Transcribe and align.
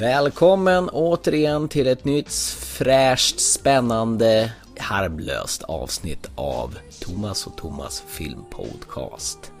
Välkommen 0.00 0.88
återigen 0.88 1.68
till 1.68 1.86
ett 1.86 2.04
nytt 2.04 2.32
fräscht, 2.58 3.40
spännande, 3.40 4.52
harmlöst 4.78 5.62
avsnitt 5.62 6.30
av 6.34 6.78
Thomas 7.00 7.46
och 7.46 7.56
Thomas 7.56 8.02
filmpodcast. 8.08 9.52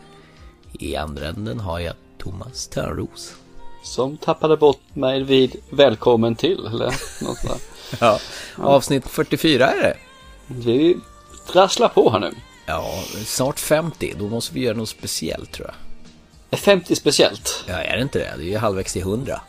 I 0.72 0.96
andra 0.96 1.28
änden 1.28 1.60
har 1.60 1.78
jag 1.78 1.94
Thomas 2.18 2.68
Törnros. 2.68 3.32
Som 3.84 4.16
tappade 4.16 4.56
bort 4.56 4.80
mig 4.94 5.22
vid 5.22 5.56
välkommen 5.70 6.36
till, 6.36 6.66
eller 6.66 6.94
något 7.24 7.38
sånt 7.38 7.62
ja, 8.00 8.18
avsnitt 8.56 9.06
44 9.06 9.70
är 9.70 9.82
det. 9.82 9.96
Vi 10.46 10.96
rasslar 11.52 11.88
på 11.88 12.10
här 12.10 12.20
nu. 12.20 12.34
Ja, 12.66 13.04
snart 13.24 13.58
50. 13.58 14.14
Då 14.18 14.28
måste 14.28 14.54
vi 14.54 14.60
göra 14.60 14.76
något 14.76 14.88
speciellt 14.88 15.52
tror 15.52 15.68
jag. 15.68 15.76
Är 16.50 16.62
50 16.62 16.96
speciellt? 16.96 17.64
Ja, 17.68 17.74
är 17.74 17.96
det 17.96 18.02
inte 18.02 18.18
det? 18.18 18.34
Det 18.36 18.42
är 18.42 18.46
ju 18.46 18.58
halvvägs 18.58 18.92
till 18.92 19.02
100. 19.02 19.40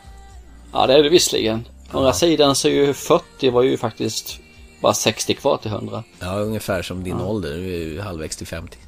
Ja, 0.72 0.86
det 0.86 0.94
är 0.94 1.02
det 1.02 1.08
visserligen. 1.08 1.68
Å 1.92 1.98
andra 1.98 2.12
sidan 2.12 2.54
så 2.54 2.68
är 2.68 2.72
ju 2.72 2.94
40 2.94 3.50
var 3.50 3.62
ju 3.62 3.76
faktiskt 3.76 4.40
bara 4.82 4.94
60 4.94 5.34
kvar 5.34 5.56
till 5.56 5.70
100. 5.70 6.04
Ja, 6.20 6.34
ungefär 6.34 6.82
som 6.82 7.04
din 7.04 7.18
ja. 7.18 7.26
ålder. 7.26 7.50
Du 7.50 7.74
är 7.74 7.78
ju 7.78 8.00
halvvägs 8.00 8.36
till 8.36 8.46
50. 8.46 8.78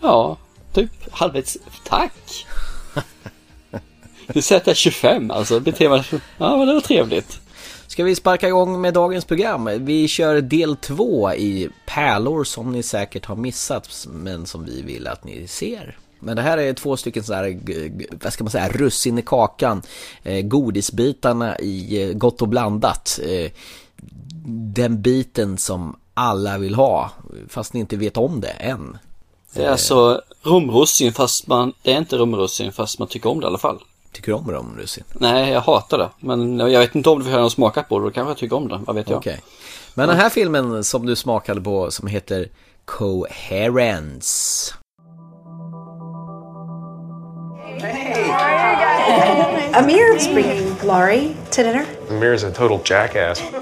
Ja, 0.00 0.36
typ 0.72 0.90
halvvägs. 1.10 1.58
Tack! 1.84 2.46
Du 4.26 4.42
sätter 4.42 4.74
25 4.74 5.30
alltså. 5.30 5.60
Beter 5.60 5.88
mig... 5.88 6.04
Ja, 6.38 6.56
men 6.56 6.66
det 6.66 6.74
var 6.74 6.80
trevligt. 6.80 7.40
Ska 7.86 8.04
vi 8.04 8.14
sparka 8.14 8.48
igång 8.48 8.80
med 8.80 8.94
dagens 8.94 9.24
program? 9.24 9.84
Vi 9.84 10.08
kör 10.08 10.40
del 10.40 10.76
två 10.76 11.32
i 11.32 11.68
pärlor 11.86 12.44
som 12.44 12.72
ni 12.72 12.82
säkert 12.82 13.26
har 13.26 13.36
missat 13.36 14.06
men 14.10 14.46
som 14.46 14.64
vi 14.64 14.82
vill 14.82 15.06
att 15.06 15.24
ni 15.24 15.46
ser. 15.48 15.98
Men 16.22 16.36
det 16.36 16.42
här 16.42 16.58
är 16.58 16.72
två 16.72 16.96
stycken 16.96 17.22
sådär, 17.22 17.58
vad 18.24 18.32
ska 18.32 18.44
man 18.44 18.50
säga, 18.50 18.68
russin 18.68 19.18
i 19.18 19.22
kakan. 19.22 19.82
Eh, 20.22 20.42
godisbitarna 20.42 21.58
i 21.58 22.02
eh, 22.02 22.12
Gott 22.12 22.42
och 22.42 22.48
blandat. 22.48 23.20
Eh, 23.22 23.50
den 24.74 25.02
biten 25.02 25.58
som 25.58 25.96
alla 26.14 26.58
vill 26.58 26.74
ha, 26.74 27.10
fast 27.48 27.72
ni 27.72 27.80
inte 27.80 27.96
vet 27.96 28.16
om 28.16 28.40
det 28.40 28.48
än. 28.48 28.98
Det 29.54 29.64
är 29.64 29.70
alltså 29.70 30.22
rumrussin 30.42 31.12
fast 31.12 31.46
man, 31.46 31.72
det 31.82 31.92
är 31.92 31.98
inte 31.98 32.16
rumrussin 32.16 32.72
fast 32.72 32.98
man 32.98 33.08
tycker 33.08 33.30
om 33.30 33.40
det 33.40 33.44
i 33.44 33.46
alla 33.46 33.58
fall. 33.58 33.78
Tycker 34.12 34.32
du 34.32 34.38
om 34.38 34.50
rumrussin? 34.50 35.04
Nej, 35.12 35.52
jag 35.52 35.60
hatar 35.60 35.98
det. 35.98 36.08
Men 36.20 36.58
jag 36.58 36.80
vet 36.80 36.94
inte 36.94 37.10
om 37.10 37.22
du 37.22 37.30
har 37.30 37.48
smakat 37.48 37.88
på 37.88 37.98
det, 37.98 38.04
då 38.04 38.10
kanske 38.10 38.30
jag 38.30 38.38
tycker 38.38 38.56
om 38.56 38.68
det, 38.68 38.80
vad 38.86 38.96
vet 38.96 39.10
jag. 39.10 39.18
Okay. 39.18 39.36
Men 39.94 40.08
den 40.08 40.16
här 40.16 40.30
filmen 40.30 40.84
som 40.84 41.06
du 41.06 41.16
smakade 41.16 41.60
på 41.60 41.90
som 41.90 42.08
heter 42.08 42.48
Coherence. 42.84 44.74
Hey. 47.80 49.72
Amir's 49.74 50.26
bringing 50.28 50.78
Laurie 50.86 51.36
to 51.50 51.62
dinner. 51.62 51.86
Amir's 52.10 52.42
a 52.42 52.52
total 52.52 52.82
jackass. 52.82 53.40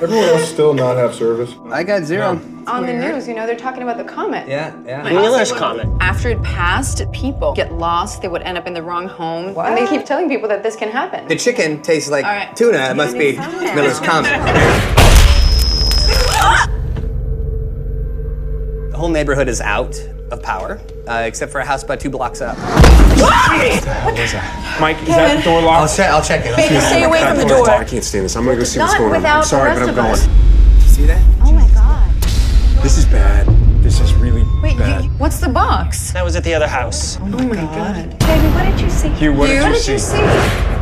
Everyone 0.00 0.28
else 0.28 0.48
still 0.48 0.74
not 0.74 0.96
have 0.96 1.14
service? 1.14 1.54
I 1.70 1.84
got 1.84 2.02
zero. 2.02 2.34
No. 2.34 2.64
On 2.66 2.84
the 2.84 2.92
news, 2.92 3.28
you 3.28 3.34
know, 3.34 3.46
they're 3.46 3.56
talking 3.56 3.82
about 3.82 3.96
the 3.96 4.04
comet. 4.04 4.48
Yeah, 4.48 4.74
yeah. 4.84 5.02
The 5.02 5.54
comet. 5.56 5.86
After 6.00 6.30
it 6.30 6.42
passed, 6.42 7.02
people 7.12 7.54
get 7.54 7.72
lost. 7.72 8.20
They 8.20 8.28
would 8.28 8.42
end 8.42 8.58
up 8.58 8.66
in 8.66 8.74
the 8.74 8.82
wrong 8.82 9.06
home. 9.06 9.54
What? 9.54 9.66
And 9.66 9.76
they 9.76 9.86
keep 9.86 10.04
telling 10.04 10.28
people 10.28 10.48
that 10.48 10.62
this 10.62 10.74
can 10.74 10.90
happen. 10.90 11.28
The 11.28 11.36
chicken 11.36 11.80
tastes 11.80 12.10
like 12.10 12.24
right. 12.24 12.54
tuna. 12.56 12.90
It 12.90 12.96
must 12.96 13.16
be 13.16 13.36
Miller's 13.36 14.00
comet. 14.00 14.30
the 18.90 18.96
whole 18.96 19.10
neighborhood 19.10 19.48
is 19.48 19.60
out 19.60 19.94
of 20.30 20.42
power, 20.42 20.80
uh, 21.06 21.22
except 21.26 21.52
for 21.52 21.60
a 21.60 21.64
house 21.64 21.82
about 21.82 22.00
two 22.00 22.10
blocks 22.10 22.40
up. 22.40 22.56
What 22.58 24.14
was 24.18 24.32
that? 24.32 24.78
Mike, 24.80 25.00
is 25.02 25.08
that 25.08 25.36
the 25.36 25.42
door 25.42 25.62
locked? 25.62 25.90
I'll 25.90 25.96
check. 25.96 26.10
I'll 26.10 26.22
check 26.22 26.44
it. 26.46 26.56
Baby, 26.56 26.80
stay 26.80 27.04
away 27.04 27.22
from 27.24 27.36
the 27.36 27.44
door. 27.44 27.68
I 27.70 27.84
can't 27.84 28.02
stand 28.04 28.24
this. 28.24 28.36
I'm 28.36 28.44
gonna 28.44 28.56
go 28.56 28.64
see 28.64 28.78
Not 28.78 28.88
what's 28.88 28.98
going 28.98 29.14
on. 29.14 29.26
I'm 29.26 29.42
sorry, 29.44 29.74
but 29.74 29.88
I'm 29.88 29.94
going. 29.94 30.16
See 30.80 31.06
that? 31.06 31.22
Oh 31.42 31.52
my 31.52 31.68
god. 31.68 32.12
This 32.82 32.98
is 32.98 33.06
bad. 33.06 33.46
This 33.82 34.00
is 34.00 34.14
really 34.14 34.44
Wait, 34.62 34.78
bad. 34.78 35.04
You, 35.04 35.10
what's 35.10 35.38
the 35.38 35.48
box? 35.48 36.12
That 36.12 36.24
was 36.24 36.36
at 36.36 36.44
the 36.44 36.54
other 36.54 36.68
house. 36.68 37.18
Oh 37.20 37.26
my, 37.26 37.54
god. 37.54 38.18
Baby, 38.18 38.48
what 38.54 38.64
did 38.64 38.80
you 38.80 38.90
see? 38.90 39.08
Hugh, 39.10 39.32
what 39.34 39.50
Hugh, 39.50 39.60
did 39.60 39.86
you 39.86 39.94
what 39.94 40.00
see? 40.00 40.73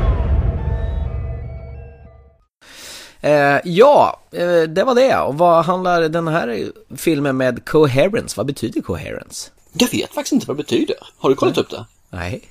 Eh, 3.23 3.61
ja, 3.65 4.21
eh, 4.33 4.63
det 4.63 4.85
var 4.85 4.95
det. 4.95 5.19
Och 5.19 5.39
vad 5.39 5.65
handlar 5.65 6.09
den 6.09 6.29
här 6.29 6.73
filmen 6.97 7.37
med 7.37 7.65
coherence? 7.65 8.35
Vad 8.37 8.47
betyder 8.47 8.81
coherence? 8.81 9.51
Jag 9.73 9.91
vet 9.91 10.15
faktiskt 10.15 10.33
inte 10.33 10.47
vad 10.47 10.57
det 10.57 10.63
betyder. 10.63 10.97
Har 11.19 11.31
du 11.31 11.37
kollat 11.37 11.57
Nej. 11.57 11.63
upp 11.65 11.71
det? 11.71 11.85
Nej. 12.11 12.43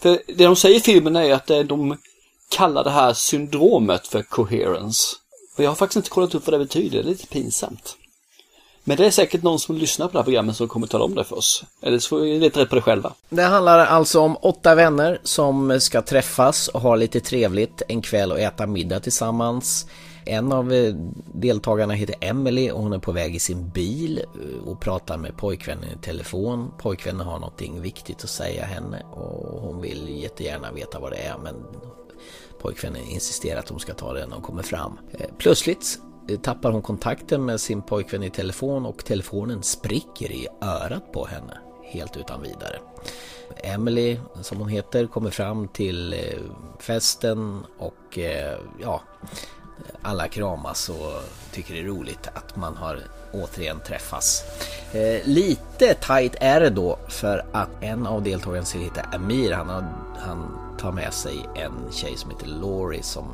För 0.00 0.18
det 0.26 0.44
de 0.44 0.56
säger 0.56 0.76
i 0.76 0.80
filmen 0.80 1.16
är 1.16 1.34
att 1.34 1.50
eh, 1.50 1.58
de 1.58 1.96
kallar 2.48 2.84
det 2.84 2.90
här 2.90 3.12
syndromet 3.12 4.06
för 4.06 4.22
coherence. 4.22 5.16
Och 5.56 5.64
jag 5.64 5.70
har 5.70 5.74
faktiskt 5.74 5.96
inte 5.96 6.10
kollat 6.10 6.34
upp 6.34 6.46
vad 6.46 6.54
det 6.54 6.58
betyder, 6.64 7.02
det 7.02 7.08
är 7.08 7.10
lite 7.10 7.26
pinsamt. 7.26 7.96
Men 8.90 8.96
det 8.96 9.06
är 9.06 9.10
säkert 9.10 9.42
någon 9.42 9.58
som 9.58 9.76
lyssnar 9.76 10.06
på 10.06 10.12
det 10.12 10.18
här 10.18 10.24
programmet 10.24 10.56
som 10.56 10.68
kommer 10.68 10.86
tala 10.86 11.04
om 11.04 11.14
det 11.14 11.24
för 11.24 11.36
oss. 11.36 11.64
Eller 11.82 11.98
så 11.98 12.08
får 12.08 12.20
vi 12.20 12.38
leta 12.38 12.60
rätt 12.60 12.68
på 12.68 12.74
det 12.74 12.82
själva. 12.82 13.12
Det 13.28 13.42
handlar 13.42 13.78
alltså 13.78 14.20
om 14.20 14.36
åtta 14.40 14.74
vänner 14.74 15.20
som 15.22 15.80
ska 15.80 16.02
träffas 16.02 16.68
och 16.68 16.80
ha 16.80 16.96
lite 16.96 17.20
trevligt 17.20 17.82
en 17.88 18.02
kväll 18.02 18.32
och 18.32 18.40
äta 18.40 18.66
middag 18.66 19.00
tillsammans. 19.00 19.86
En 20.24 20.52
av 20.52 20.72
eh, 20.72 20.94
deltagarna 21.34 21.94
heter 21.94 22.16
Emily 22.20 22.70
och 22.70 22.82
hon 22.82 22.92
är 22.92 22.98
på 22.98 23.12
väg 23.12 23.36
i 23.36 23.38
sin 23.38 23.68
bil 23.68 24.18
eh, 24.18 24.68
och 24.68 24.80
pratar 24.80 25.16
med 25.16 25.36
pojkvännen 25.36 25.84
i 25.84 26.04
telefon. 26.04 26.70
Pojkvännen 26.78 27.26
har 27.26 27.38
någonting 27.38 27.82
viktigt 27.82 28.24
att 28.24 28.30
säga 28.30 28.64
henne 28.64 29.02
och 29.12 29.60
hon 29.60 29.80
vill 29.80 30.22
jättegärna 30.22 30.72
veta 30.72 31.00
vad 31.00 31.12
det 31.12 31.18
är 31.18 31.38
men 31.42 31.54
pojkvännen 32.62 33.02
insisterar 33.02 33.58
att 33.58 33.68
hon 33.68 33.80
ska 33.80 33.94
ta 33.94 34.12
det 34.12 34.26
när 34.26 34.34
hon 34.34 34.44
kommer 34.44 34.62
fram. 34.62 34.98
Eh, 35.12 35.26
plötsligt 35.38 35.98
Eh, 36.30 36.38
tappar 36.38 36.70
hon 36.70 36.82
kontakten 36.82 37.44
med 37.44 37.60
sin 37.60 37.82
pojkvän 37.82 38.22
i 38.22 38.30
telefon 38.30 38.86
och 38.86 39.04
telefonen 39.04 39.62
spricker 39.62 40.32
i 40.32 40.48
örat 40.62 41.12
på 41.12 41.26
henne 41.26 41.58
helt 41.84 42.16
utan 42.16 42.42
vidare. 42.42 42.78
Emily, 43.56 44.18
som 44.42 44.58
hon 44.58 44.68
heter, 44.68 45.06
kommer 45.06 45.30
fram 45.30 45.68
till 45.68 46.12
eh, 46.12 46.18
festen 46.78 47.64
och 47.78 48.18
eh, 48.18 48.58
ja, 48.80 49.02
alla 50.02 50.28
kramas 50.28 50.88
och 50.88 51.22
tycker 51.52 51.74
det 51.74 51.80
är 51.80 51.84
roligt 51.84 52.28
att 52.34 52.56
man 52.56 52.76
har 52.76 53.00
återigen 53.32 53.80
träffas. 53.86 54.42
Eh, 54.92 55.28
lite 55.28 55.94
tight 55.94 56.34
är 56.40 56.60
det 56.60 56.70
då 56.70 56.98
för 57.08 57.46
att 57.52 57.70
en 57.80 58.06
av 58.06 58.22
deltagarna 58.22 58.64
som 58.64 58.80
heter 58.80 59.06
Amir, 59.14 59.52
han, 59.52 59.68
har, 59.68 59.84
han 60.18 60.58
tar 60.78 60.92
med 60.92 61.14
sig 61.14 61.48
en 61.54 61.92
tjej 61.92 62.16
som 62.16 62.30
heter 62.30 62.46
Laurie 62.46 63.02
som 63.02 63.26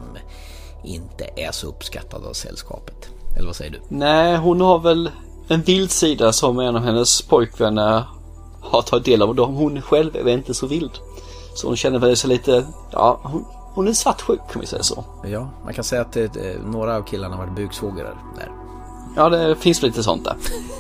inte 0.87 1.29
är 1.37 1.53
så 1.53 1.67
uppskattad 1.67 2.25
av 2.25 2.33
sällskapet. 2.33 3.09
Eller 3.37 3.47
vad 3.47 3.57
säger 3.57 3.71
du? 3.71 3.81
Nej, 3.89 4.37
hon 4.37 4.61
har 4.61 4.79
väl 4.79 5.11
en 5.49 5.63
vild 5.63 5.91
sida 5.91 6.33
som 6.33 6.59
en 6.59 6.77
av 6.77 6.83
hennes 6.83 7.23
pojkvänner 7.23 8.05
har 8.61 8.83
tagit 8.83 9.05
del 9.05 9.23
av. 9.23 9.31
Och 9.31 9.49
hon 9.49 9.83
själv 9.83 10.17
är 10.17 10.29
inte 10.29 10.55
så 10.55 10.67
vild. 10.67 10.91
Så 11.55 11.67
hon 11.67 11.77
känner 11.77 11.99
väl 11.99 12.17
sig 12.17 12.31
lite, 12.31 12.67
ja, 12.91 13.21
hon, 13.23 13.45
hon 13.75 13.89
är 13.89 13.93
svartsjuk 13.93 14.41
kan 14.53 14.61
vi 14.61 14.67
säga 14.67 14.83
så. 14.83 15.05
Ja, 15.25 15.49
man 15.65 15.75
kan 15.75 15.85
säga 15.85 16.03
att 16.03 16.13
det, 16.13 16.37
eh, 16.37 16.61
några 16.65 16.97
av 16.97 17.03
killarna 17.03 17.37
har 17.37 17.47
varit 17.47 17.57
buksvågrar 17.57 18.17
där. 18.37 18.51
Ja, 19.17 19.29
det 19.29 19.57
finns 19.57 19.83
lite 19.83 20.03
sånt 20.03 20.25
där. 20.25 20.37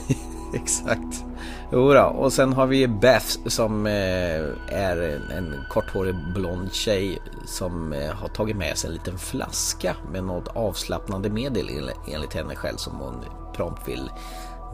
Exakt. 0.54 1.24
Jodå, 1.72 2.02
och 2.02 2.32
sen 2.32 2.52
har 2.52 2.66
vi 2.66 2.88
Beth 2.88 3.26
som 3.46 3.86
eh, 3.86 4.44
är 4.68 5.20
en 5.32 5.64
korthårig 5.70 6.14
blond 6.34 6.72
tjej 6.72 7.22
som 7.46 7.92
eh, 7.92 8.14
har 8.14 8.28
tagit 8.28 8.56
med 8.56 8.78
sig 8.78 8.88
en 8.88 8.94
liten 8.94 9.18
flaska 9.18 9.96
med 10.12 10.24
något 10.24 10.48
avslappnande 10.48 11.30
medel 11.30 11.90
enligt 12.08 12.34
henne 12.34 12.54
själv 12.54 12.76
som 12.76 12.92
hon 12.98 13.24
prompt 13.54 13.88
vill 13.88 14.10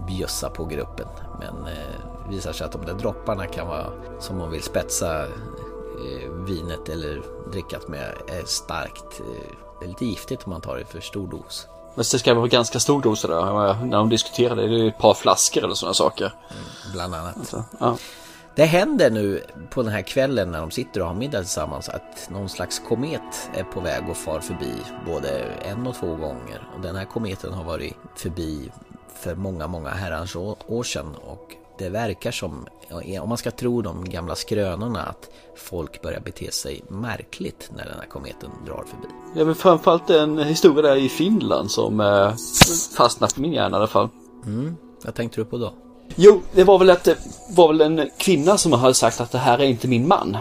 bjussa 0.06 0.50
på 0.50 0.64
gruppen. 0.64 1.06
Men 1.38 1.66
eh, 1.66 2.28
visar 2.30 2.52
sig 2.52 2.64
att 2.66 2.72
de 2.72 2.86
där 2.86 2.94
dropparna 2.94 3.46
kan 3.46 3.66
vara 3.66 3.86
som 4.20 4.38
hon 4.38 4.50
vill 4.50 4.62
spetsa 4.62 5.22
eh, 5.22 6.30
vinet 6.46 6.88
eller 6.88 7.22
drickat 7.52 7.88
med 7.88 8.14
är 8.28 8.44
starkt. 8.44 9.20
Det 9.80 9.86
är 9.86 9.88
lite 9.88 10.06
giftigt 10.06 10.44
om 10.44 10.50
man 10.50 10.60
tar 10.60 10.76
det 10.76 10.84
för 10.84 11.00
stor 11.00 11.26
dos. 11.26 11.68
Men 11.94 12.04
det 12.12 12.18
ska 12.18 12.34
vara 12.34 12.46
ganska 12.46 12.80
stor 12.80 13.02
dos 13.02 13.22
där. 13.22 13.84
När 13.84 13.98
de 13.98 14.08
diskuterar 14.08 14.56
det, 14.56 14.62
är 14.62 14.88
ett 14.88 14.98
par 14.98 15.14
flaskor 15.14 15.64
eller 15.64 15.74
sådana 15.74 15.94
saker. 15.94 16.32
Bland 16.92 17.14
annat. 17.14 17.46
Så, 17.46 17.64
ja. 17.80 17.96
Det 18.54 18.64
händer 18.64 19.10
nu 19.10 19.44
på 19.70 19.82
den 19.82 19.92
här 19.92 20.02
kvällen 20.02 20.50
när 20.50 20.60
de 20.60 20.70
sitter 20.70 21.00
och 21.00 21.06
har 21.06 21.14
middag 21.14 21.38
tillsammans 21.38 21.88
att 21.88 22.30
någon 22.30 22.48
slags 22.48 22.78
komet 22.88 23.50
är 23.54 23.64
på 23.64 23.80
väg 23.80 24.08
och 24.10 24.16
far 24.16 24.40
förbi 24.40 24.72
både 25.06 25.28
en 25.42 25.86
och 25.86 25.94
två 25.94 26.06
gånger. 26.06 26.68
Och 26.74 26.80
den 26.80 26.96
här 26.96 27.04
kometen 27.04 27.52
har 27.52 27.64
varit 27.64 27.96
förbi 28.16 28.70
för 29.14 29.34
många, 29.34 29.66
många 29.66 29.90
herrans 29.90 30.36
år 30.36 30.82
sedan 30.82 31.14
och 31.14 31.56
det 31.82 31.88
verkar 31.90 32.30
som, 32.30 32.66
om 33.22 33.28
man 33.28 33.38
ska 33.38 33.50
tro 33.50 33.82
de 33.82 34.04
gamla 34.04 34.34
skrönorna, 34.34 35.02
att 35.02 35.30
folk 35.56 36.02
börjar 36.02 36.20
bete 36.20 36.52
sig 36.52 36.84
märkligt 36.88 37.70
när 37.76 37.84
den 37.84 37.94
här 37.98 38.06
kometen 38.06 38.50
drar 38.66 38.84
förbi. 38.90 39.14
Jag 39.36 39.44
vill 39.44 39.54
framförallt 39.54 40.10
en 40.10 40.38
historia 40.38 40.82
där 40.82 40.96
i 40.96 41.08
Finland 41.08 41.70
som 41.70 42.00
eh, 42.00 42.34
fastnat 42.96 43.34
på 43.34 43.40
min 43.40 43.52
hjärna 43.52 43.76
i 43.76 43.78
alla 43.78 43.86
fall. 43.86 44.08
Mm, 44.46 44.76
vad 45.04 45.14
tänkte 45.14 45.40
du 45.40 45.44
på 45.44 45.58
då? 45.58 45.72
Jo, 46.16 46.40
det 46.54 46.64
var 46.64 46.78
väl 46.78 46.90
att 46.90 47.04
det 47.04 47.18
var 47.50 47.68
väl 47.68 47.80
en 47.80 48.10
kvinna 48.18 48.58
som 48.58 48.72
hade 48.72 48.94
sagt 48.94 49.20
att 49.20 49.32
det 49.32 49.38
här 49.38 49.58
är 49.58 49.64
inte 49.64 49.88
min 49.88 50.08
man. 50.08 50.36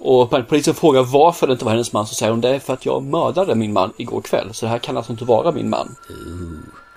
Och 0.00 0.48
polisen 0.48 0.74
frågar 0.74 1.02
varför 1.02 1.46
det 1.46 1.52
inte 1.52 1.64
var 1.64 1.72
hennes 1.72 1.92
man 1.92 2.06
så 2.06 2.14
säger 2.14 2.32
hon 2.32 2.40
det 2.40 2.48
är 2.48 2.58
för 2.58 2.72
att 2.72 2.86
jag 2.86 3.02
mördade 3.02 3.54
min 3.54 3.72
man 3.72 3.92
igår 3.96 4.20
kväll. 4.20 4.48
Så 4.52 4.66
det 4.66 4.70
här 4.70 4.78
kan 4.78 4.96
alltså 4.96 5.12
inte 5.12 5.24
vara 5.24 5.52
min 5.52 5.70
man. 5.70 5.96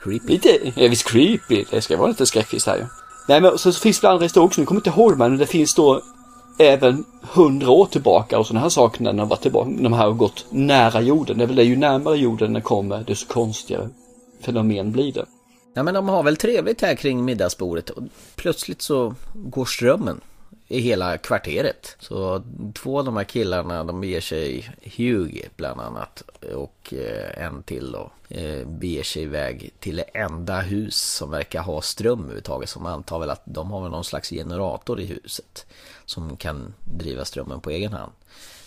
Creepy. 0.04 0.34
Lite, 0.34 0.74
ja, 0.76 0.88
visst 0.90 1.08
creepy. 1.08 1.66
Det 1.72 1.82
ska 1.82 1.98
vara 1.98 2.08
lite 2.08 2.26
skräckis 2.26 2.66
här 2.66 2.78
ju. 2.78 2.86
Nej 3.28 3.42
men 3.42 3.58
så, 3.58 3.72
så 3.74 3.80
finns 3.80 4.00
det 4.00 4.10
andra 4.10 4.24
historier 4.24 4.46
också. 4.46 4.62
Nu 4.62 4.66
kommer 4.66 4.82
jag 4.86 4.92
inte 4.92 5.02
ihåg 5.02 5.18
men 5.18 5.38
det 5.38 5.46
finns 5.46 5.74
då 5.74 6.02
även 6.60 7.06
hundra 7.22 7.70
år 7.72 7.86
tillbaka 7.86 8.40
och 8.40 8.48
sådana 8.48 8.60
här 8.60 8.70
saker 8.70 9.04
när 9.04 9.14
de 9.14 9.20
har 9.20 9.26
varit 9.26 9.42
tillbaka. 9.42 9.70
De 9.80 9.94
här 9.94 10.06
har 10.06 10.12
gått 10.12 10.46
nära 10.50 11.02
jorden. 11.02 11.38
Det 11.38 11.44
är 11.44 11.48
väl 11.48 11.56
det 11.56 11.64
ju 11.64 11.76
närmare 11.76 12.18
jorden 12.18 12.54
den 12.54 12.62
kommer 12.62 13.04
desto 13.04 13.34
konstigare 13.34 13.90
fenomen 14.42 14.92
blir 14.92 15.14
det. 15.14 15.26
Ja 15.74 15.84
men 15.84 15.94
de 15.94 16.10
har 16.10 16.24
väl 16.24 16.38
trevligt 16.38 16.82
här 16.82 16.96
kring 16.96 17.26
middagsbordet 17.26 17.90
och 17.90 18.04
plötsligt 18.36 18.82
så 18.82 19.16
går 19.34 19.66
strömmen 19.66 20.22
i 20.68 20.80
hela 20.80 21.18
kvarteret. 21.18 21.96
Så 22.00 22.44
två 22.74 23.00
av 23.00 23.06
de 23.06 23.18
här 23.18 23.24
killarna 23.24 23.84
de 23.84 24.02
beger 24.02 24.22
sig, 24.22 24.70
Hugh 24.98 25.46
bland 25.56 25.82
annat 25.82 26.24
och 26.56 26.94
eh, 26.94 27.46
en 27.46 27.64
till 27.64 27.92
då, 27.92 28.12
eh, 28.30 28.68
beger 28.68 29.04
sig 29.04 29.22
iväg 29.24 29.72
till 29.80 29.96
det 29.96 30.04
enda 30.04 30.62
hus 30.62 30.96
som 30.96 31.32
verkar 31.32 31.62
ha 31.62 31.82
ström 31.82 32.20
överhuvudtaget. 32.20 32.70
Som 32.70 32.86
antar 32.86 33.20
väl 33.20 33.30
att 33.30 33.42
de 33.46 33.72
har 33.72 33.90
någon 33.90 34.04
slags 34.04 34.30
generator 34.30 35.00
i 35.00 35.06
huset 35.06 35.66
som 36.06 36.38
kan 36.38 36.74
driva 36.84 37.26
strömmen 37.26 37.62
på 37.62 37.70
egen 37.70 37.94
hand. 37.94 38.12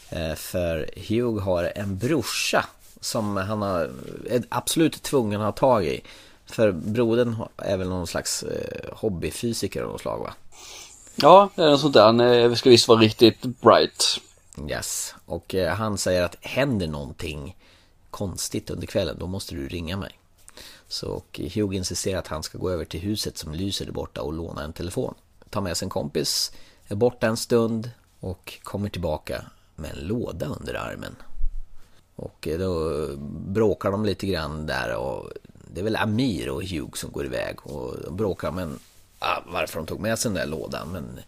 Eh, 0.09 0.35
för 0.35 0.91
Hugh 1.09 1.43
har 1.43 1.73
en 1.75 1.99
brorsa 1.99 2.65
som 3.01 3.37
han 3.37 3.63
har, 3.63 3.91
är 4.31 4.43
absolut 4.49 5.03
tvungen 5.03 5.41
att 5.41 5.59
ha 5.59 5.69
tag 5.69 5.87
i. 5.87 6.01
För 6.47 6.73
brodern 6.73 7.37
är 7.57 7.77
väl 7.77 7.89
någon 7.89 8.07
slags 8.07 8.45
hobbyfysiker 8.93 9.83
av 9.83 9.89
något 9.89 10.01
slag 10.01 10.19
va? 10.19 10.35
Ja, 11.23 11.51
något 11.55 11.81
sånt 11.81 11.95
där. 11.95 12.05
Han 12.05 12.21
eh, 12.21 12.55
ska 12.55 12.71
visst 12.71 12.89
vara 12.89 13.01
riktigt 13.01 13.43
bright. 13.43 14.21
Yes, 14.69 15.15
och 15.27 15.55
eh, 15.55 15.75
han 15.75 15.99
säger 15.99 16.23
att 16.23 16.37
händer 16.41 16.87
någonting 16.87 17.57
konstigt 18.11 18.71
under 18.71 18.87
kvällen 18.87 19.17
då 19.19 19.27
måste 19.27 19.55
du 19.55 19.69
ringa 19.69 19.97
mig. 19.97 20.19
Så 20.89 21.09
och 21.09 21.41
Hugh 21.55 21.77
insisterar 21.77 22.19
att 22.19 22.27
han 22.27 22.43
ska 22.43 22.59
gå 22.59 22.71
över 22.71 22.85
till 22.85 23.01
huset 23.01 23.39
som 23.39 23.55
lyser 23.55 23.85
där 23.85 23.93
borta 23.93 24.23
och 24.23 24.33
låna 24.33 24.65
en 24.65 24.73
telefon. 24.73 25.15
Tar 25.51 25.61
med 25.61 25.77
sig 25.77 25.87
en 25.87 25.91
kompis, 25.91 26.53
är 26.89 26.95
borta 26.95 27.27
en 27.27 27.37
stund 27.37 27.91
och 28.21 28.59
kommer 28.63 28.89
tillbaka 28.89 29.45
med 29.77 29.91
en 29.91 30.07
låda 30.07 30.47
under 30.47 30.75
armen. 30.75 31.17
Och 32.17 32.49
eh, 32.49 32.59
då 32.59 33.07
bråkar 33.47 33.91
de 33.91 34.05
lite 34.05 34.27
grann 34.27 34.67
där 34.67 34.97
och 34.97 35.31
det 35.75 35.81
är 35.81 35.85
väl 35.85 35.97
Amir 35.97 36.49
och 36.51 36.63
Hugh 36.63 36.93
som 36.95 37.13
går 37.13 37.27
iväg 37.27 37.67
och 37.67 37.97
de 38.05 38.17
bråkar 38.17 38.51
men 38.53 38.79
ah, 39.21 39.43
varför 39.47 39.79
de 39.79 39.87
tog 39.87 40.01
med 40.01 40.19
sig 40.19 40.29
den 40.29 40.39
där 40.41 40.47
lådan 40.47 40.89
men 40.93 41.21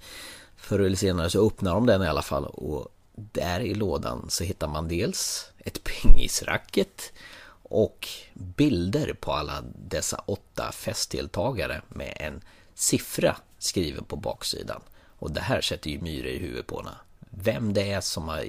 förr 0.57 0.79
eller 0.79 0.97
senare 0.97 1.31
så 1.31 1.47
öppnar 1.47 1.75
de 1.75 1.87
den 1.87 2.03
i 2.03 2.09
alla 2.09 2.23
fall 2.23 2.45
och 2.45 2.89
där 3.15 3.61
i 3.61 3.75
lådan 3.75 4.27
så 4.31 4.45
hittar 4.45 4.69
man 4.69 4.89
dels 4.89 5.51
ett 5.59 5.85
pingisracket 5.85 7.13
och 7.63 8.09
bilder 8.35 9.13
på 9.21 9.33
alla 9.33 9.65
dessa 9.89 10.23
åtta 10.27 10.73
festdeltagare 10.73 11.83
med 11.89 12.17
en 12.21 12.41
siffra 12.75 13.37
skriven 13.59 14.05
på 14.05 14.17
baksidan. 14.17 14.81
Och 15.19 15.31
det 15.31 15.41
här 15.41 15.61
sätter 15.61 15.91
ju 15.91 16.01
myror 16.01 16.27
i 16.27 16.39
huvudet 16.39 16.67
på 16.67 16.77
henne. 16.77 16.97
Vem 17.31 17.73
det 17.73 17.93
är 17.93 18.01
som 18.01 18.29
har 18.29 18.45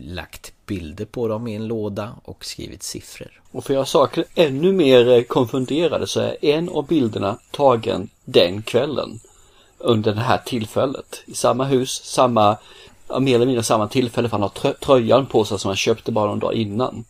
lagt 0.00 0.52
bilder 0.66 1.04
på 1.04 1.28
dem 1.28 1.48
i 1.48 1.54
en 1.54 1.66
låda 1.66 2.16
och 2.24 2.44
skrivit 2.44 2.82
siffror. 2.82 3.40
Och 3.52 3.64
för 3.64 3.74
göra 3.74 3.84
saker 3.86 4.24
ännu 4.34 4.72
mer 4.72 5.08
eh, 5.08 5.22
konfunderade 5.22 6.06
så 6.06 6.20
är 6.20 6.44
en 6.44 6.68
av 6.68 6.86
bilderna 6.86 7.38
tagen 7.50 8.08
den 8.24 8.62
kvällen. 8.62 9.20
Under 9.78 10.14
det 10.14 10.20
här 10.20 10.38
tillfället. 10.38 11.22
I 11.26 11.34
samma 11.34 11.64
hus, 11.64 12.04
samma, 12.04 12.56
mer 13.20 13.34
eller 13.34 13.46
mindre 13.46 13.62
samma 13.62 13.88
tillfälle 13.88 14.28
för 14.28 14.36
han 14.36 14.42
har 14.42 14.48
trö- 14.48 14.78
tröjan 14.78 15.26
på 15.26 15.44
sig 15.44 15.58
som 15.58 15.68
han 15.68 15.76
köpte 15.76 16.12
bara 16.12 16.26
någon 16.26 16.38
dag 16.38 16.54
innan. 16.54 17.04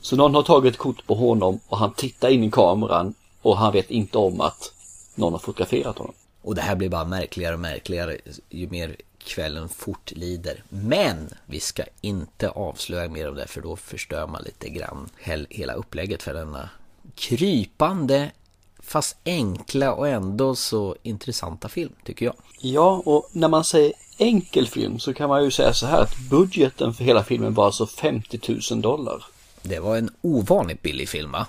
Så 0.00 0.16
någon 0.16 0.34
har 0.34 0.42
tagit 0.42 0.76
kort 0.76 1.06
på 1.06 1.14
honom 1.14 1.60
och 1.68 1.78
han 1.78 1.92
tittar 1.92 2.28
in 2.28 2.44
i 2.44 2.50
kameran 2.50 3.14
och 3.42 3.56
han 3.56 3.72
vet 3.72 3.90
inte 3.90 4.18
om 4.18 4.40
att 4.40 4.72
någon 5.14 5.32
har 5.32 5.40
fotograferat 5.40 5.98
honom. 5.98 6.14
Och 6.42 6.54
det 6.54 6.62
här 6.62 6.76
blir 6.76 6.88
bara 6.88 7.04
märkligare 7.04 7.54
och 7.54 7.60
märkligare 7.60 8.16
ju 8.50 8.68
mer 8.68 8.96
kvällen 9.24 9.68
fortlider. 9.68 10.62
Men 10.68 11.28
vi 11.46 11.60
ska 11.60 11.82
inte 12.00 12.50
avslöja 12.50 13.08
mer 13.08 13.28
om 13.28 13.34
det 13.34 13.46
för 13.46 13.60
då 13.60 13.76
förstör 13.76 14.26
man 14.26 14.42
lite 14.42 14.68
grann 14.68 15.08
hel- 15.18 15.46
hela 15.50 15.72
upplägget 15.72 16.22
för 16.22 16.34
denna 16.34 16.68
krypande 17.14 18.30
fast 18.78 19.16
enkla 19.24 19.92
och 19.94 20.08
ändå 20.08 20.54
så 20.54 20.96
intressanta 21.02 21.68
film 21.68 21.92
tycker 22.04 22.26
jag. 22.26 22.34
Ja, 22.60 23.02
och 23.04 23.28
när 23.32 23.48
man 23.48 23.64
säger 23.64 23.92
enkel 24.18 24.66
film 24.66 24.98
så 24.98 25.14
kan 25.14 25.28
man 25.28 25.44
ju 25.44 25.50
säga 25.50 25.72
så 25.72 25.86
här 25.86 26.00
att 26.02 26.18
budgeten 26.30 26.94
för 26.94 27.04
hela 27.04 27.24
filmen 27.24 27.54
var 27.54 27.66
alltså 27.66 27.86
50 27.86 28.58
000 28.70 28.82
dollar. 28.82 29.24
Det 29.62 29.78
var 29.80 29.96
en 29.96 30.10
ovanligt 30.20 30.82
billig 30.82 31.08
film 31.08 31.32
va? 31.32 31.46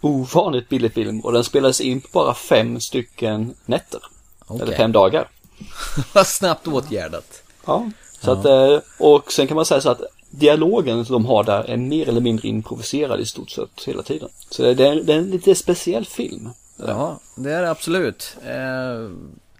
Ovanligt 0.00 0.68
billig 0.68 0.92
film 0.94 1.20
och 1.20 1.32
den 1.32 1.44
spelades 1.44 1.80
in 1.80 2.00
på 2.00 2.08
bara 2.12 2.34
fem 2.34 2.80
stycken 2.80 3.54
nätter. 3.66 4.00
Okej. 4.46 4.62
Eller 4.62 4.76
fem 4.76 4.92
dagar. 4.92 5.28
Snabbt 6.24 6.66
åtgärdat. 6.66 7.42
Ja. 7.66 7.90
Så 8.20 8.30
att, 8.32 8.44
eh, 8.44 8.78
och 8.98 9.32
sen 9.32 9.46
kan 9.46 9.54
man 9.54 9.66
säga 9.66 9.80
så 9.80 9.90
att 9.90 10.00
dialogen 10.30 11.04
som 11.04 11.12
de 11.12 11.26
har 11.26 11.44
där 11.44 11.64
är 11.64 11.76
mer 11.76 12.08
eller 12.08 12.20
mindre 12.20 12.48
improviserad 12.48 13.20
i 13.20 13.26
stort 13.26 13.50
sett 13.50 13.84
hela 13.86 14.02
tiden. 14.02 14.28
Så 14.50 14.62
det 14.62 14.88
är, 14.88 15.02
det 15.02 15.12
är 15.12 15.18
en 15.18 15.30
lite 15.30 15.54
speciell 15.54 16.06
film. 16.06 16.50
Ja, 16.76 17.20
det 17.34 17.52
är 17.52 17.62
det 17.62 17.70
absolut. 17.70 18.36
Eh, 18.44 19.10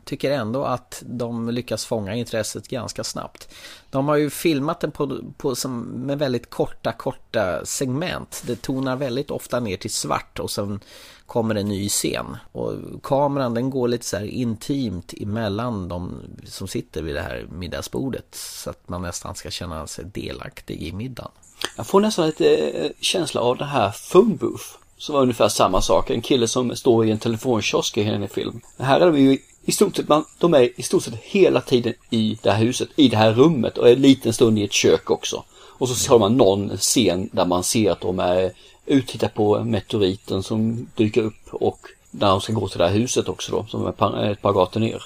tycker 0.07 0.31
ändå 0.31 0.65
att 0.65 1.03
de 1.07 1.51
lyckas 1.51 1.85
fånga 1.85 2.15
intresset 2.15 2.69
ganska 2.69 3.05
snabbt. 3.05 3.49
De 3.91 4.09
har 4.09 4.17
ju 4.17 4.31
filmat 4.31 4.81
den 4.81 4.91
på, 4.91 5.19
på, 5.37 5.55
som, 5.55 5.81
med 5.81 6.19
väldigt 6.19 6.51
korta, 6.51 6.93
korta 6.93 7.67
segment. 7.67 8.43
Det 8.47 8.63
tonar 8.63 8.97
väldigt 8.97 9.31
ofta 9.31 9.61
ner 9.61 9.77
till 9.77 9.91
svart 9.91 10.39
och 10.39 10.51
sen 10.51 10.81
kommer 11.27 11.55
en 11.55 11.69
ny 11.69 11.89
scen. 11.89 12.37
Och 12.53 12.75
kameran 13.03 13.55
den 13.55 13.71
går 13.71 13.89
lite 13.89 14.05
så 14.05 14.17
här 14.17 14.25
intimt 14.25 15.15
emellan 15.21 15.89
de 15.89 16.23
som 16.45 16.69
sitter 16.69 17.03
vid 17.03 17.15
det 17.15 17.23
här 17.23 17.47
middagsbordet. 17.51 18.35
Så 18.35 18.71
att 18.71 18.89
man 18.89 19.03
nästan 19.03 19.35
ska 19.35 19.51
känna 19.51 19.87
sig 19.87 20.05
delaktig 20.05 20.83
i 20.83 20.93
middagen. 20.93 21.31
Jag 21.77 21.87
får 21.87 22.01
nästan 22.01 22.27
lite 22.27 22.57
eh, 22.57 22.91
känsla 23.01 23.41
av 23.41 23.57
det 23.57 23.65
här 23.65 23.97
phone 24.13 24.35
booth. 24.35 24.65
Som 24.99 25.15
var 25.15 25.23
ungefär 25.23 25.49
samma 25.49 25.83
sak. 25.83 26.11
En 26.11 26.23
kille 26.23 26.49
som 26.49 26.77
står 26.77 27.07
i 27.07 27.11
en 27.11 27.19
telefonkiosk 27.19 27.99
i 27.99 28.03
en 28.03 28.29
film. 28.29 28.61
Här 28.79 29.01
är 29.01 29.07
de 29.07 29.19
ju 29.19 29.39
i 29.67 29.73
stort 29.73 29.97
sett, 29.97 30.09
man, 30.09 30.25
de 30.39 30.55
är 30.55 30.81
i 30.81 30.83
stort 30.83 31.03
sett 31.03 31.15
hela 31.23 31.61
tiden 31.61 31.95
i 32.11 32.39
det 32.43 32.51
här 32.51 32.59
huset, 32.59 32.89
i 32.97 33.09
det 33.09 33.17
här 33.17 33.33
rummet 33.33 33.79
och 33.79 33.91
en 33.91 34.03
liten 34.03 34.33
stund 34.33 34.59
i 34.59 34.65
ett 34.65 34.73
kök 34.73 35.11
också. 35.11 35.45
Och 35.79 35.89
så 35.89 36.13
har 36.13 36.19
man 36.19 36.37
någon 36.37 36.77
scen 36.77 37.29
där 37.33 37.45
man 37.45 37.65
ser 37.65 37.91
att 37.91 38.01
de 38.01 38.19
är 38.19 38.53
uttittar 38.87 39.29
på 39.29 39.65
meteoriten 39.65 40.43
som 40.43 40.87
dyker 40.95 41.23
upp 41.23 41.55
och 41.55 41.79
när 42.11 42.27
de 42.27 42.41
ska 42.41 42.53
gå 42.53 42.69
till 42.69 42.79
det 42.79 42.89
här 42.89 42.95
huset 42.95 43.29
också 43.29 43.53
då, 43.53 43.67
som 43.69 43.87
är 43.87 43.91
ett 44.31 44.43
par, 44.43 44.53
gator 44.53 44.81
ner. 44.81 45.03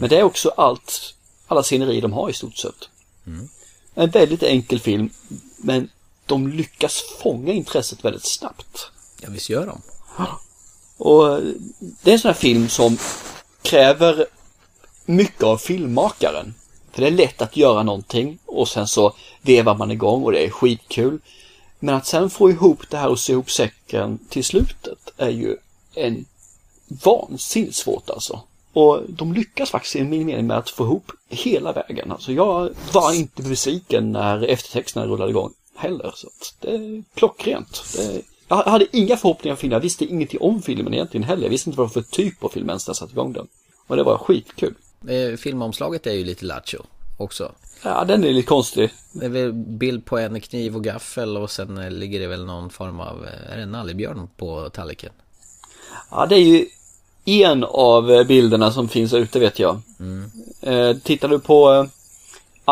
Men 0.00 0.08
det 0.08 0.18
är 0.18 0.22
också 0.22 0.48
allt, 0.48 1.14
alla 1.46 1.62
scenerier 1.62 2.02
de 2.02 2.12
har 2.12 2.30
i 2.30 2.32
stort 2.32 2.56
sett. 2.56 2.88
En 3.94 4.10
väldigt 4.10 4.42
enkel 4.42 4.80
film, 4.80 5.10
men 5.56 5.88
de 6.26 6.48
lyckas 6.48 7.04
fånga 7.22 7.52
intresset 7.52 8.04
väldigt 8.04 8.24
snabbt. 8.24 8.90
Ja, 9.20 9.28
visst 9.30 9.48
gör 9.48 9.66
de. 9.66 9.82
Och 10.96 11.40
det 12.02 12.10
är 12.10 12.14
en 12.14 12.20
sån 12.20 12.28
här 12.28 12.38
film 12.38 12.68
som 12.68 12.98
kräver 13.62 14.26
mycket 15.06 15.42
av 15.42 15.56
filmmakaren. 15.56 16.54
För 16.92 17.00
det 17.02 17.06
är 17.06 17.12
lätt 17.12 17.42
att 17.42 17.56
göra 17.56 17.82
någonting 17.82 18.38
och 18.46 18.68
sen 18.68 18.88
så 18.88 19.14
vevar 19.42 19.74
man 19.74 19.90
igång 19.90 20.24
och 20.24 20.32
det 20.32 20.44
är 20.44 20.50
skitkul. 20.50 21.18
Men 21.78 21.94
att 21.94 22.06
sen 22.06 22.30
få 22.30 22.50
ihop 22.50 22.90
det 22.90 22.96
här 22.96 23.08
och 23.08 23.20
sy 23.20 23.32
ihop 23.32 23.50
säcken 23.50 24.18
till 24.28 24.44
slutet 24.44 24.98
är 25.16 25.30
ju 25.30 25.56
en 25.94 26.24
vansinnigt 26.88 27.76
svårt 27.76 28.10
alltså. 28.10 28.40
Och 28.72 29.02
de 29.08 29.32
lyckas 29.32 29.70
faktiskt 29.70 29.96
i 29.96 30.04
min 30.04 30.26
mening 30.26 30.46
med 30.46 30.58
att 30.58 30.70
få 30.70 30.84
ihop 30.84 31.12
hela 31.28 31.72
vägen. 31.72 32.12
Alltså 32.12 32.32
jag 32.32 32.70
var 32.92 33.12
inte 33.12 33.42
besviken 33.42 34.12
när 34.12 34.42
eftertexterna 34.42 35.06
rullade 35.06 35.30
igång 35.30 35.52
heller. 35.76 36.12
Så 36.14 36.26
att 36.26 36.54
det 36.60 36.74
är 36.74 37.02
klockrent. 37.14 37.84
Det 37.96 38.22
jag 38.48 38.62
hade 38.64 38.96
inga 38.96 39.16
förhoppningar 39.16 39.52
om 39.52 39.56
filmen. 39.56 39.76
Jag 39.76 39.80
visste 39.80 40.04
ingenting 40.04 40.40
om 40.40 40.62
filmen 40.62 40.94
egentligen 40.94 41.24
heller. 41.24 41.42
Jag 41.42 41.50
visste 41.50 41.70
inte 41.70 41.78
vad 41.78 41.88
det 41.88 41.94
var 41.94 42.02
för 42.02 42.10
typ 42.10 42.44
av 42.44 42.48
film 42.48 42.68
ens 42.68 42.86
när 42.86 42.90
jag 42.90 42.96
satte 42.96 43.12
igång 43.12 43.32
den. 43.32 43.46
Och 43.86 43.96
det 43.96 44.02
var 44.02 44.18
skitkul. 44.18 44.74
Eh, 45.08 45.36
Filmomslaget 45.36 46.06
är 46.06 46.12
ju 46.12 46.24
lite 46.24 46.44
lattjo 46.44 46.78
också. 47.16 47.52
Ja, 47.82 48.04
den 48.04 48.24
är 48.24 48.32
lite 48.32 48.48
konstig. 48.48 48.90
Det 49.12 49.24
är 49.24 49.30
väl 49.30 49.52
bild 49.52 50.04
på 50.04 50.18
en 50.18 50.40
kniv 50.40 50.76
och 50.76 50.84
gaffel 50.84 51.36
och 51.36 51.50
sen 51.50 51.78
eh, 51.78 51.90
ligger 51.90 52.20
det 52.20 52.26
väl 52.26 52.44
någon 52.44 52.70
form 52.70 53.00
av, 53.00 53.26
eh, 53.26 53.52
är 53.52 53.56
det 53.56 53.62
en 53.62 53.72
nallebjörn 53.72 54.28
på 54.36 54.70
tallriken? 54.70 55.12
Ja, 56.10 56.26
det 56.26 56.34
är 56.34 56.44
ju 56.44 56.66
en 57.24 57.64
av 57.64 58.10
eh, 58.10 58.26
bilderna 58.26 58.72
som 58.72 58.88
finns 58.88 59.14
ute 59.14 59.38
vet 59.38 59.58
jag. 59.58 59.80
Eh, 60.60 60.96
tittar 60.96 61.28
du 61.28 61.38
på 61.38 61.88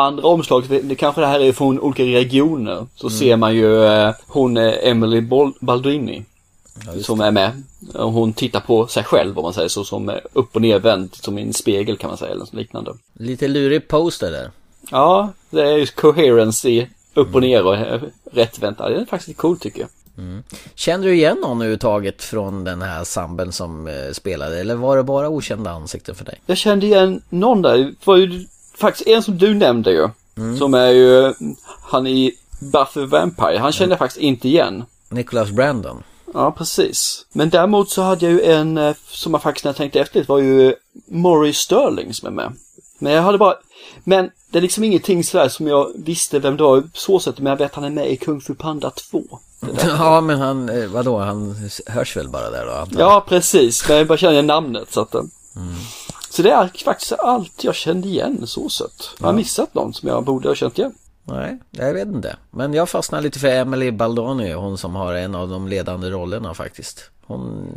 andra 0.01 0.27
omslag, 0.27 0.63
det 0.83 0.95
kanske 0.95 1.21
det 1.21 1.27
här 1.27 1.39
är 1.39 1.51
från 1.53 1.79
olika 1.79 2.03
regioner, 2.03 2.85
så 2.95 3.09
ser 3.09 3.37
man 3.37 3.55
ju 3.55 3.83
eh, 3.85 4.13
hon 4.27 4.57
eh, 4.57 4.73
Emily 4.81 5.21
Baldwini. 5.59 6.25
som 7.01 7.21
är 7.21 7.31
med. 7.31 7.63
Hon 7.93 8.33
tittar 8.33 8.59
på 8.59 8.87
sig 8.87 9.03
själv 9.03 9.37
om 9.37 9.43
man 9.43 9.53
säger 9.53 9.67
så, 9.69 9.83
som 9.83 10.09
eh, 10.09 10.15
upp 10.33 10.55
och 10.55 10.61
nervänd, 10.61 11.15
som 11.15 11.37
i 11.37 11.41
en 11.41 11.53
spegel 11.53 11.97
kan 11.97 12.09
man 12.09 12.17
säga, 12.17 12.31
eller 12.31 12.39
något 12.39 12.53
liknande. 12.53 12.91
Lite 13.13 13.47
lurig 13.47 13.87
poster 13.87 14.31
där. 14.31 14.51
Ja, 14.91 15.29
det 15.49 15.61
är 15.61 15.77
ju 15.77 15.85
coherence 15.85 16.69
i 16.69 16.87
upp 17.13 17.35
och 17.35 17.41
ner 17.41 17.65
och 17.65 17.99
rättvänt. 18.31 18.77
Ja, 18.79 18.89
Det 18.89 18.95
är 18.95 19.05
faktiskt 19.05 19.37
coolt 19.37 19.61
tycker 19.61 19.79
jag. 19.79 19.89
Kände 20.75 21.07
du 21.07 21.13
igen 21.15 21.37
någon 21.41 21.57
överhuvudtaget 21.57 22.23
från 22.23 22.63
den 22.63 22.81
här 22.81 23.03
samben 23.03 23.51
som 23.51 23.89
spelade? 24.11 24.59
Eller 24.59 24.75
var 24.75 24.97
det 24.97 25.03
bara 25.03 25.29
okända 25.29 25.71
ansikten 25.71 26.15
för 26.15 26.25
dig? 26.25 26.41
Jag 26.45 26.57
kände 26.57 26.85
igen 26.85 27.21
någon 27.29 27.61
där. 27.61 27.77
Det 27.77 27.93
var 28.07 28.15
ju 28.17 28.45
faktiskt 28.77 29.07
en 29.07 29.23
som 29.23 29.37
du 29.37 29.53
nämnde 29.53 29.91
ju. 29.91 30.09
Som 30.57 30.73
är 30.73 30.89
ju 30.89 31.33
han 31.81 32.07
i 32.07 32.31
Buffy 32.59 33.05
Vampire. 33.05 33.57
Han 33.57 33.71
kände 33.71 33.93
jag 33.93 33.99
faktiskt 33.99 34.21
inte 34.21 34.47
igen. 34.47 34.83
Nicholas 35.09 35.49
Brandon. 35.51 36.03
Ja, 36.33 36.51
precis. 36.51 37.25
Men 37.31 37.49
däremot 37.49 37.89
så 37.89 38.01
hade 38.01 38.25
jag 38.25 38.33
ju 38.33 38.41
en 38.41 38.77
eh, 38.77 38.95
som 39.09 39.33
jag 39.33 39.41
faktiskt 39.41 39.63
när 39.65 39.69
jag 39.69 39.75
tänkte 39.75 39.99
efter 39.99 40.25
var 40.27 40.39
ju 40.39 40.75
Maury 41.07 41.53
Sterling 41.53 42.13
som 42.13 42.27
är 42.27 42.31
med. 42.31 42.53
Men 42.99 43.13
jag 43.13 43.21
hade 43.21 43.37
bara, 43.37 43.55
men 44.03 44.31
det 44.51 44.57
är 44.57 44.61
liksom 44.61 44.83
ingenting 44.83 45.23
sådär 45.23 45.49
som 45.49 45.67
jag 45.67 45.91
visste 45.95 46.39
vem 46.39 46.57
det 46.57 46.63
var 46.63 46.83
så 46.93 47.19
sätt, 47.19 47.39
men 47.39 47.49
jag 47.49 47.57
vet 47.57 47.65
att 47.65 47.75
han 47.75 47.83
är 47.83 47.89
med 47.89 48.11
i 48.11 48.17
Kung 48.17 48.41
Fu 48.41 48.55
Panda 48.55 48.89
2. 48.89 49.23
Ja 49.87 50.21
men 50.21 50.39
han, 50.39 50.69
eh, 50.69 50.87
vadå, 50.87 51.19
han 51.19 51.69
hörs 51.85 52.17
väl 52.17 52.29
bara 52.29 52.49
där 52.49 52.65
då? 52.65 52.71
antar 52.71 52.99
jag? 52.99 53.11
Ja, 53.11 53.25
precis, 53.27 53.87
men 53.87 53.97
jag 53.97 54.07
bara 54.07 54.17
känner 54.17 54.41
namnet 54.41 54.93
så 54.93 55.01
att 55.01 55.15
eh. 55.15 55.21
Så 56.37 56.43
det 56.43 56.51
är 56.51 56.83
faktiskt 56.83 57.11
allt 57.11 57.63
jag 57.63 57.75
kände 57.75 58.07
igen 58.07 58.47
så 58.47 58.69
sett. 58.69 59.09
Jag 59.19 59.27
har 59.27 59.33
missat 59.33 59.73
någon 59.73 59.93
som 59.93 60.09
jag 60.09 60.23
borde 60.23 60.47
ha 60.47 60.55
känt 60.55 60.79
igen. 60.79 60.93
Nej, 61.23 61.57
jag 61.71 61.93
vet 61.93 62.07
inte. 62.07 62.35
Men 62.51 62.73
jag 62.73 62.89
fastnar 62.89 63.21
lite 63.21 63.39
för 63.39 63.47
Emily 63.47 63.91
Baldoni, 63.91 64.53
hon 64.53 64.77
som 64.77 64.95
har 64.95 65.13
en 65.13 65.35
av 65.35 65.49
de 65.49 65.67
ledande 65.67 66.09
rollerna 66.09 66.53
faktiskt. 66.53 67.09
Hon, 67.25 67.67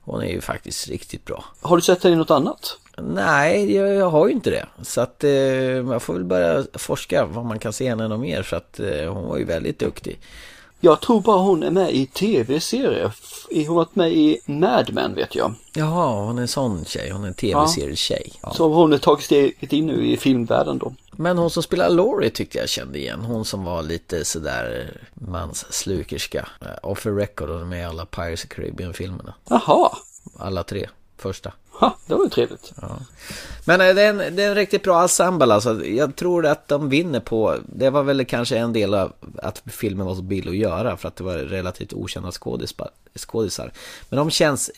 hon 0.00 0.22
är 0.22 0.26
ju 0.26 0.40
faktiskt 0.40 0.88
riktigt 0.88 1.24
bra. 1.24 1.44
Har 1.60 1.76
du 1.76 1.82
sett 1.82 2.02
henne 2.02 2.14
i 2.14 2.18
något 2.18 2.30
annat? 2.30 2.78
Nej, 2.98 3.74
jag, 3.74 3.94
jag 3.94 4.10
har 4.10 4.26
ju 4.26 4.32
inte 4.32 4.50
det. 4.50 4.66
Så 4.82 5.00
att 5.00 5.24
eh, 5.24 5.30
jag 5.30 6.02
får 6.02 6.14
väl 6.14 6.24
börja 6.24 6.64
forska 6.74 7.24
vad 7.24 7.44
man 7.44 7.58
kan 7.58 7.72
se 7.72 7.88
henne 7.88 8.08
något 8.08 8.20
mer 8.20 8.42
för 8.42 8.56
att 8.56 8.80
eh, 8.80 9.12
hon 9.12 9.28
var 9.28 9.38
ju 9.38 9.44
väldigt 9.44 9.78
duktig. 9.78 10.20
Jag 10.84 11.00
tror 11.00 11.20
bara 11.20 11.38
hon 11.38 11.62
är 11.62 11.70
med 11.70 11.94
i 11.94 12.06
tv-serier. 12.06 13.12
Hon 13.50 13.66
har 13.66 13.74
varit 13.74 13.96
med 13.96 14.12
i 14.12 14.40
Mad 14.46 14.90
Men 14.92 15.14
vet 15.14 15.34
jag. 15.34 15.54
Jaha, 15.74 16.24
hon 16.24 16.38
är 16.38 16.42
en 16.42 16.48
sån 16.48 16.84
tjej. 16.84 17.10
Hon 17.10 17.24
är 17.24 17.28
en 17.28 17.34
tv-serietjej. 17.34 18.32
Ja. 18.42 18.54
Så 18.54 18.68
hon 18.68 18.92
har 18.92 18.98
tagit 18.98 19.24
steget 19.24 19.72
in 19.72 19.86
nu 19.86 20.06
i 20.06 20.16
filmvärlden 20.16 20.78
då. 20.78 20.94
Men 21.12 21.38
hon 21.38 21.50
som 21.50 21.62
spelar 21.62 21.90
Laurie 21.90 22.30
tyckte 22.30 22.58
jag 22.58 22.68
kände 22.68 22.98
igen. 22.98 23.20
Hon 23.20 23.44
som 23.44 23.64
var 23.64 23.82
lite 23.82 24.24
sådär 24.24 24.96
mansslukerska. 25.14 26.48
Eh, 26.60 26.90
Off 26.90 27.02
the 27.02 27.10
record 27.10 27.50
och 27.50 27.66
med 27.66 27.80
i 27.80 27.84
alla 27.84 28.06
Pirates 28.06 28.44
of 28.44 28.50
Caribbean-filmerna. 28.50 29.34
Jaha, 29.48 29.96
Alla 30.38 30.62
tre 30.62 30.88
första. 31.16 31.52
ha, 31.70 31.96
det 32.06 32.14
var 32.14 32.24
ju 32.24 32.30
trevligt. 32.30 32.72
Men 33.64 33.80
eh, 33.80 33.94
det 33.94 34.02
är, 34.02 34.10
en, 34.10 34.36
det 34.36 34.42
är 34.42 34.48
en 34.48 34.54
riktigt 34.54 34.82
bra 34.82 35.02
ensemble 35.02 35.54
alltså. 35.54 35.86
Jag 35.86 36.16
tror 36.16 36.46
att 36.46 36.68
de 36.68 36.88
vinner 36.88 37.20
på, 37.20 37.56
det 37.66 37.90
var 37.90 38.02
väl 38.02 38.24
kanske 38.24 38.58
en 38.58 38.72
del 38.72 38.94
av 38.94 39.12
att 39.38 39.62
filmen 39.66 40.06
var 40.06 40.14
så 40.14 40.22
billig 40.22 40.50
att 40.50 40.56
göra 40.56 40.96
för 40.96 41.08
att 41.08 41.16
det 41.16 41.24
var 41.24 41.36
relativt 41.36 41.92
okända 41.92 42.30
skådisar. 43.16 43.72
Men 44.08 44.16
de 44.16 44.30
känns 44.30 44.70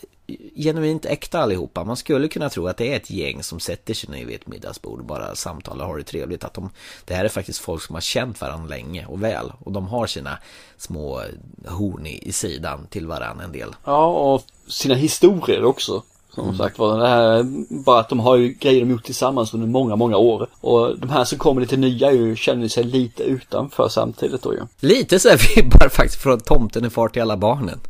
genuint 0.57 1.07
äkta 1.07 1.40
allihopa. 1.40 1.85
Man 1.85 1.97
skulle 1.97 2.28
kunna 2.28 2.49
tro 2.50 2.66
att 2.66 2.76
det 2.76 2.93
är 2.93 2.97
ett 2.97 3.11
gäng 3.11 3.43
som 3.43 3.61
sätter 3.61 3.95
sig 3.95 4.11
ner 4.11 4.25
vid 4.25 4.37
ett 4.37 4.47
middagsbord 4.47 5.00
och 5.00 5.07
bara 5.07 5.35
samtalar 5.35 5.85
och 5.85 5.90
har 5.90 5.99
det 5.99 6.05
trevligt. 6.05 6.45
Att 6.45 6.55
de, 6.55 6.71
det 7.05 7.14
här 7.14 7.25
är 7.25 7.28
faktiskt 7.28 7.59
folk 7.59 7.83
som 7.83 7.95
har 7.95 8.00
känt 8.00 8.40
varandra 8.40 8.69
länge 8.69 9.07
och 9.07 9.23
väl. 9.23 9.52
Och 9.59 9.73
de 9.73 9.88
har 9.88 10.07
sina 10.07 10.38
små 10.76 11.23
horn 11.66 12.07
i, 12.07 12.28
i 12.28 12.33
sidan 12.33 12.87
till 12.87 13.07
varandra 13.07 13.45
en 13.45 13.52
del. 13.52 13.75
Ja, 13.85 14.07
och 14.07 14.45
sina 14.69 14.95
historier 14.95 15.64
också. 15.64 16.02
Som 16.45 16.57
sagt 16.57 16.78
var, 16.78 16.99
det 16.99 17.09
här, 17.09 17.45
bara 17.69 18.00
att 18.00 18.09
de 18.09 18.21
har 18.21 18.37
ju 18.37 18.49
grejer 18.49 18.81
de 18.81 18.90
gjort 18.90 19.05
tillsammans 19.05 19.55
under 19.55 19.66
många, 19.66 19.97
många 19.97 20.16
år. 20.16 20.47
Och 20.61 20.99
de 20.99 21.11
här 21.11 21.25
som 21.25 21.38
kommer 21.38 21.61
lite 21.61 21.76
nya 21.76 22.12
ju, 22.12 22.37
känner 22.37 22.69
sig 22.69 22.85
lite 22.85 23.23
utanför 23.23 23.88
samtidigt 23.88 24.43
då 24.43 24.55
ju. 24.55 24.61
Lite 24.81 25.19
så 25.19 25.28
här 25.28 25.57
vibbar 25.57 25.88
faktiskt 25.88 26.23
från 26.23 26.40
Tomten 26.40 26.85
är 26.85 26.88
far 26.88 27.09
till 27.09 27.23
alla 27.23 27.37
barnen. 27.37 27.81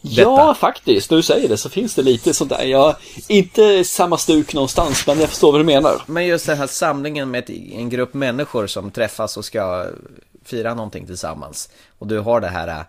Ja, 0.00 0.54
faktiskt. 0.54 1.10
När 1.10 1.16
du 1.16 1.22
säger 1.22 1.48
det 1.48 1.56
så 1.56 1.68
finns 1.68 1.94
det 1.94 2.02
lite 2.02 2.34
sånt 2.34 2.50
där. 2.50 2.64
Jag, 2.64 2.96
inte 3.28 3.84
samma 3.84 4.18
stuk 4.18 4.54
någonstans, 4.54 5.06
men 5.06 5.20
jag 5.20 5.28
förstår 5.28 5.52
vad 5.52 5.60
du 5.60 5.64
menar. 5.64 6.02
Men 6.06 6.26
just 6.26 6.46
den 6.46 6.58
här 6.58 6.66
samlingen 6.66 7.30
med 7.30 7.50
en 7.50 7.88
grupp 7.88 8.14
människor 8.14 8.66
som 8.66 8.90
träffas 8.90 9.36
och 9.36 9.44
ska 9.44 9.86
fira 10.44 10.74
någonting 10.74 11.06
tillsammans. 11.06 11.68
Och 11.98 12.06
du 12.06 12.18
har 12.18 12.40
det 12.40 12.48
här 12.48 12.68
äh, 12.68 12.84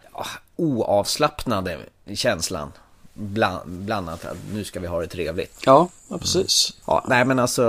oavslappnade 0.56 1.78
känslan. 2.16 2.72
Bland, 3.14 3.70
bland 3.70 4.10
annat 4.10 4.26
att 4.26 4.38
nu 4.54 4.64
ska 4.64 4.80
vi 4.80 4.88
ha 4.88 5.02
det 5.02 5.08
trevligt. 5.08 5.62
Ja, 5.66 5.88
ja 6.08 6.18
precis. 6.18 6.74
Ja, 6.86 7.06
nej 7.08 7.26
men 7.26 7.40
alltså 7.40 7.64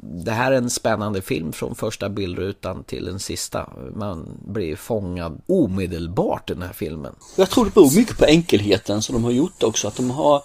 det 0.00 0.30
här 0.30 0.52
är 0.52 0.56
en 0.56 0.70
spännande 0.70 1.22
film 1.22 1.52
från 1.52 1.74
första 1.74 2.08
bildrutan 2.08 2.84
till 2.84 3.04
den 3.04 3.20
sista. 3.20 3.68
Man 3.94 4.26
blir 4.46 4.76
fångad 4.76 5.40
omedelbart 5.46 6.50
i 6.50 6.54
den 6.54 6.62
här 6.62 6.72
filmen. 6.72 7.14
Jag 7.36 7.50
tror 7.50 7.64
det 7.64 7.74
beror 7.74 7.96
mycket 7.96 8.18
på 8.18 8.24
enkelheten 8.24 9.02
som 9.02 9.12
de 9.12 9.24
har 9.24 9.30
gjort 9.30 9.62
också. 9.62 9.88
Att 9.88 9.96
de 9.96 10.10
har, 10.10 10.42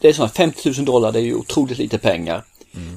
det 0.00 0.08
är 0.08 0.12
sådana 0.12 0.30
50 0.30 0.72
000 0.76 0.84
dollar, 0.84 1.12
det 1.12 1.18
är 1.18 1.24
ju 1.24 1.34
otroligt 1.34 1.78
lite 1.78 1.98
pengar. 1.98 2.44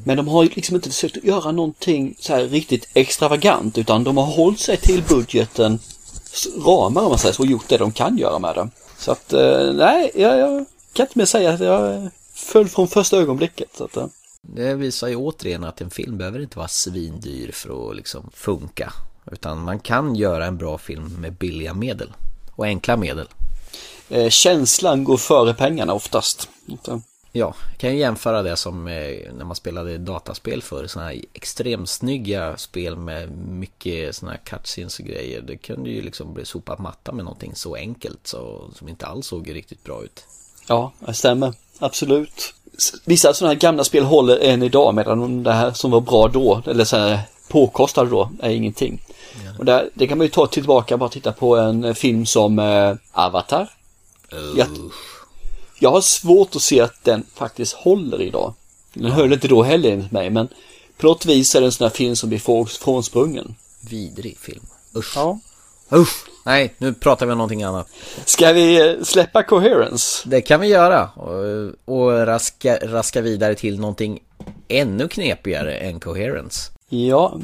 Men 0.04 0.18
de 0.18 0.28
har 0.28 0.44
liksom 0.44 0.76
inte 0.76 0.90
försökt 0.90 1.24
göra 1.24 1.52
någonting 1.52 2.16
så 2.20 2.34
här 2.34 2.44
riktigt 2.44 2.88
extravagant 2.94 3.78
utan 3.78 4.04
de 4.04 4.18
har 4.18 4.26
hållit 4.26 4.60
sig 4.60 4.78
till 4.78 5.04
budgeten 5.10 5.80
ramar 6.66 7.02
om 7.02 7.10
man 7.10 7.18
säger 7.18 7.34
så 7.34 7.44
och 7.44 7.50
gjort 7.50 7.68
det 7.68 7.78
de 7.78 7.92
kan 7.92 8.18
göra 8.18 8.40
med 8.40 8.56
det. 8.56 8.70
Så 8.98 9.12
att 9.12 9.34
eh, 9.34 9.74
nej, 9.74 10.12
jag, 10.16 10.40
jag 10.40 10.66
kan 10.98 11.06
inte 11.06 11.18
mer 11.18 11.26
säga 11.26 11.52
att 11.54 11.60
jag 11.60 12.10
föll 12.34 12.68
från 12.68 12.88
första 12.88 13.18
ögonblicket. 13.18 13.70
Så 13.78 13.84
att, 13.84 13.98
eh, 13.98 14.08
Det 14.42 14.74
visar 14.74 15.08
ju 15.08 15.16
återigen 15.16 15.64
att 15.64 15.82
en 15.82 15.90
film 15.90 16.18
behöver 16.18 16.40
inte 16.40 16.58
vara 16.58 16.68
svindyr 16.68 17.52
för 17.52 17.90
att 17.90 17.96
liksom 17.96 18.30
funka. 18.34 18.94
Utan 19.32 19.62
man 19.64 19.80
kan 19.80 20.16
göra 20.16 20.46
en 20.46 20.58
bra 20.58 20.78
film 20.78 21.08
med 21.20 21.34
billiga 21.34 21.74
medel. 21.74 22.14
Och 22.56 22.66
enkla 22.66 22.98
medel. 22.98 23.28
eh, 24.10 24.30
känslan 24.30 25.04
går 25.04 25.18
före 25.18 25.54
pengarna 25.54 25.94
oftast. 25.94 26.50
Eh, 26.88 26.98
Ja, 27.32 27.54
jag 27.72 27.80
kan 27.80 27.92
ju 27.94 28.00
jämföra 28.00 28.44
det 28.44 28.56
som 28.58 28.88
eh, 28.88 29.34
när 29.38 29.46
man 29.46 29.56
spelade 29.56 29.98
dataspel 29.98 30.62
för 30.62 30.88
Sådana 30.88 31.10
här 31.10 31.22
extremt 31.34 31.90
snygga 31.90 32.58
spel 32.58 32.96
med 32.96 33.32
mycket 33.48 34.16
sådana 34.16 34.32
här 34.38 34.58
cutscenes 34.58 35.00
och 35.00 35.06
grejer. 35.06 35.42
Det 35.42 35.58
kunde 35.58 35.90
ju 35.90 36.02
liksom 36.02 36.34
bli 36.34 36.46
sopat 36.46 36.80
matta 36.80 37.12
med 37.12 37.26
någonting 37.26 37.56
så 37.56 37.76
enkelt 37.76 38.28
så, 38.28 38.70
som 38.76 38.90
inte 38.90 39.06
alls 39.06 39.28
såg 39.28 39.56
riktigt 39.56 39.84
bra 39.84 40.04
ut. 40.04 40.26
Ja, 40.68 40.92
det 41.00 41.14
stämmer. 41.14 41.54
Absolut. 41.80 42.54
Vissa 43.06 43.34
sådana 43.34 43.54
här 43.54 43.60
gamla 43.60 43.84
spel 43.84 44.04
håller 44.04 44.40
än 44.40 44.64
idag 44.64 44.96
medan 44.96 45.44
det 45.44 45.54
här 45.54 45.72
som 45.72 45.92
var 45.92 46.02
bra 46.02 46.28
då, 46.28 46.62
eller 46.68 46.86
så 46.86 46.98
här 46.98 47.20
påkostade 47.48 48.10
då, 48.10 48.32
är 48.40 48.50
ingenting. 48.50 49.02
Och 49.60 49.66
där, 49.66 49.90
det 49.94 50.08
kan 50.08 50.18
man 50.18 50.26
ju 50.26 50.32
ta 50.32 50.48
tillbaka 50.48 50.98
bara 50.98 51.10
titta 51.10 51.32
på 51.32 51.58
en 51.58 51.96
film 51.96 52.26
som 52.26 52.60
eh, 52.60 52.96
Avatar. 53.12 53.72
Jag, 54.56 54.68
jag 55.80 55.92
har 55.92 56.02
svårt 56.02 56.56
att 56.56 56.62
se 56.62 56.82
att 56.82 57.04
den 57.04 57.26
faktiskt 57.36 57.74
håller 57.74 58.22
idag. 58.22 58.54
Den 58.94 59.12
höll 59.12 59.34
inte 59.34 59.48
då 59.48 59.64
heller 59.64 59.92
enligt 59.92 60.12
mig, 60.12 60.30
men 60.30 60.48
på 60.98 61.08
något 61.08 61.26
vis 61.26 61.56
är 61.56 61.60
det 61.60 61.66
en 61.66 61.72
sån 61.72 61.86
här 61.86 61.96
film 61.96 62.16
som 62.16 62.30
blir 62.30 62.68
frånsprungen. 62.80 63.56
Vidrig 63.82 64.38
film. 64.38 64.64
Usch. 64.96 65.14
Ja. 65.16 65.40
Usch. 65.92 66.26
Nej, 66.46 66.74
nu 66.78 66.94
pratar 66.94 67.26
vi 67.26 67.32
om 67.32 67.38
någonting 67.38 67.64
annat. 67.64 67.88
Ska 68.26 68.52
vi 68.52 68.90
eh, 68.90 69.04
släppa 69.04 69.44
Coherence? 69.44 70.30
Det 70.30 70.42
kan 70.42 70.60
vi 70.60 70.68
göra. 70.68 71.10
Och, 71.10 71.72
och 71.86 72.26
raska, 72.26 72.78
raska 72.82 73.22
vidare 73.22 73.56
till 73.56 73.80
någonting 73.80 74.20
ännu 74.68 75.08
knepigare 75.08 75.74
än 75.76 76.00
Coherence. 76.00 76.72
Ja, 76.90 77.40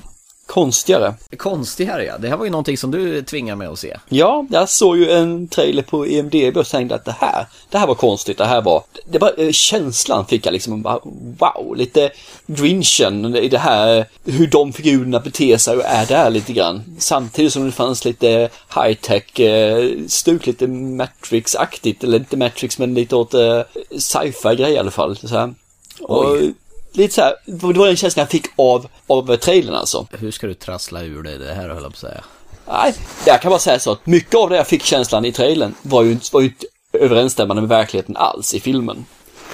konstigare. 0.46 1.14
Konstigare 1.38 2.06
ja. 2.06 2.18
Det 2.18 2.30
här 2.30 2.38
var 2.38 2.46
ju 2.46 2.52
någonting 2.52 2.78
som 2.78 2.92
du 2.92 3.22
tvingade 3.22 3.58
mig 3.58 3.68
att 3.68 3.80
se. 3.80 3.98
Ja, 4.10 4.46
jag 4.50 4.70
såg 4.70 4.98
ju 4.98 5.12
en 5.12 5.48
trailer 5.48 5.84
på 5.84 6.08
E 6.08 6.20
EMDB 6.20 6.58
och 6.58 6.68
tänkte 6.68 6.96
att 6.96 7.06
det 7.06 7.16
här, 7.20 7.46
det 7.70 7.78
här 7.78 7.88
var 7.88 7.96
konstigt, 7.96 8.38
det 8.38 8.46
här 8.46 8.62
var, 8.62 8.84
det 9.06 9.20
var 9.20 9.34
eh, 9.38 9.52
känslan 9.52 10.26
fick 10.26 10.46
jag 10.46 10.54
liksom, 10.54 10.82
bara, 10.82 11.00
wow, 11.40 11.76
lite 11.76 12.12
Grinchen 12.46 13.36
i 13.36 13.50
det 13.50 13.58
här, 13.58 14.06
hur 14.26 14.48
de 14.48 14.74
figurerna 14.74 15.20
beter 15.20 15.58
sig 15.58 15.78
och 15.78 15.86
är 15.86 16.06
där 16.06 16.30
lite 16.30 16.54
grann. 16.54 16.84
Samtidigt 17.00 17.54
som 17.54 17.66
det 17.66 17.72
fanns 17.72 18.06
lite 18.06 18.50
high-tech 18.76 19.40
eh, 19.40 19.90
stuk, 20.08 20.46
lite 20.46 20.68
Matrix-aktigt, 20.68 22.04
eller 22.04 22.18
inte 22.18 22.38
Matrix 22.38 22.80
men 22.80 22.94
lite 22.94 23.16
åt 23.16 23.34
eh, 23.34 23.62
sci-fi 23.98 24.56
grej 24.56 24.74
i 24.74 24.78
alla 24.78 24.92
fall. 24.92 25.18
Så 25.18 25.28
här. 25.28 25.54
Och 26.02 26.32
Oj. 26.32 26.54
Lite 26.94 27.14
så 27.14 27.22
här, 27.22 27.36
det 27.46 27.66
var 27.78 27.86
den 27.88 27.96
känslan 27.96 28.22
jag 28.22 28.30
fick 28.30 28.46
av, 28.56 28.88
av 29.08 29.38
trailern 29.38 29.76
alltså. 29.76 30.08
Hur 30.12 30.32
ska 30.32 30.48
du 30.48 30.54
trassla 30.54 31.02
ur 31.02 31.24
dig 31.24 31.38
det 31.38 31.54
här 31.54 31.62
höll 31.70 31.70
jag 31.70 31.82
på 31.82 31.88
att 31.88 31.98
säga. 31.98 32.24
Nej, 32.68 32.94
jag 33.26 33.42
kan 33.42 33.50
bara 33.50 33.60
säga 33.60 33.80
så 33.80 33.92
att 33.92 34.06
mycket 34.06 34.36
av 34.36 34.50
det 34.50 34.56
jag 34.56 34.68
fick 34.68 34.84
känslan 34.84 35.26
i 35.26 35.32
trailern 35.32 35.76
var 35.82 36.04
ju, 36.04 36.12
inte- 36.12 36.30
var 36.32 36.42
ju 36.42 36.48
inte 36.48 36.66
överensstämmande 36.94 37.62
med 37.62 37.70
verkligheten 37.70 38.18
alls 38.18 38.54
i 38.54 38.60
filmen. 38.60 39.06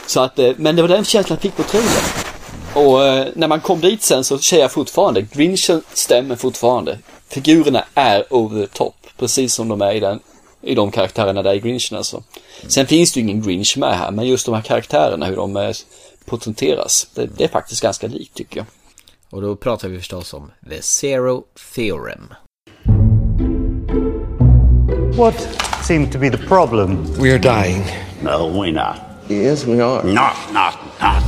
Så 0.07 0.19
att, 0.19 0.39
eh, 0.39 0.51
men 0.57 0.75
det 0.75 0.81
var 0.81 0.89
den 0.89 1.05
känslan 1.05 1.35
jag 1.35 1.41
fick 1.41 1.55
på 1.55 1.63
trailern. 1.63 2.03
Och 2.73 3.05
eh, 3.05 3.27
när 3.35 3.47
man 3.47 3.61
kom 3.61 3.81
dit 3.81 4.03
sen 4.03 4.23
så 4.23 4.37
säger 4.37 4.63
jag 4.63 4.71
fortfarande, 4.71 5.21
Grinchen 5.21 5.81
stämmer 5.93 6.35
fortfarande. 6.35 6.97
Figurerna 7.29 7.83
är 7.93 8.33
over 8.33 8.61
the 8.61 8.67
top, 8.67 8.95
precis 9.17 9.53
som 9.53 9.67
de 9.67 9.81
är 9.81 9.93
i, 9.93 9.99
den, 9.99 10.19
i 10.61 10.75
de 10.75 10.91
karaktärerna 10.91 11.41
där 11.43 11.53
i 11.53 11.59
Grinchen 11.59 11.97
alltså. 11.97 12.23
Sen 12.67 12.87
finns 12.87 13.11
det 13.13 13.19
ju 13.19 13.23
ingen 13.29 13.41
Grinch 13.41 13.77
med 13.77 13.97
här, 13.97 14.11
men 14.11 14.27
just 14.27 14.45
de 14.45 14.55
här 14.55 14.61
karaktärerna, 14.61 15.25
hur 15.25 15.35
de 15.35 15.73
porträtteras, 16.29 17.07
det, 17.15 17.25
det 17.25 17.43
är 17.43 17.47
faktiskt 17.47 17.81
ganska 17.81 18.07
likt 18.07 18.33
tycker 18.33 18.57
jag. 18.57 18.65
Och 19.29 19.41
då 19.41 19.55
pratar 19.55 19.89
vi 19.89 19.97
förstås 19.97 20.33
om 20.33 20.51
The 20.69 20.81
Zero 20.81 21.43
Theorem. 21.75 22.33
What 25.17 25.35
seemed 25.83 26.11
to 26.11 26.19
be 26.19 26.29
the 26.29 26.37
problem? 26.37 27.05
We 27.17 27.31
are 27.31 27.39
dying. 27.39 27.83
No, 28.21 28.49
we're 28.49 28.71
not. 28.71 28.99
Yes, 29.29 29.65
we 29.65 29.81
are. 29.81 30.03
Not, 30.03 30.35
not, 30.53 30.75
not. 31.01 31.23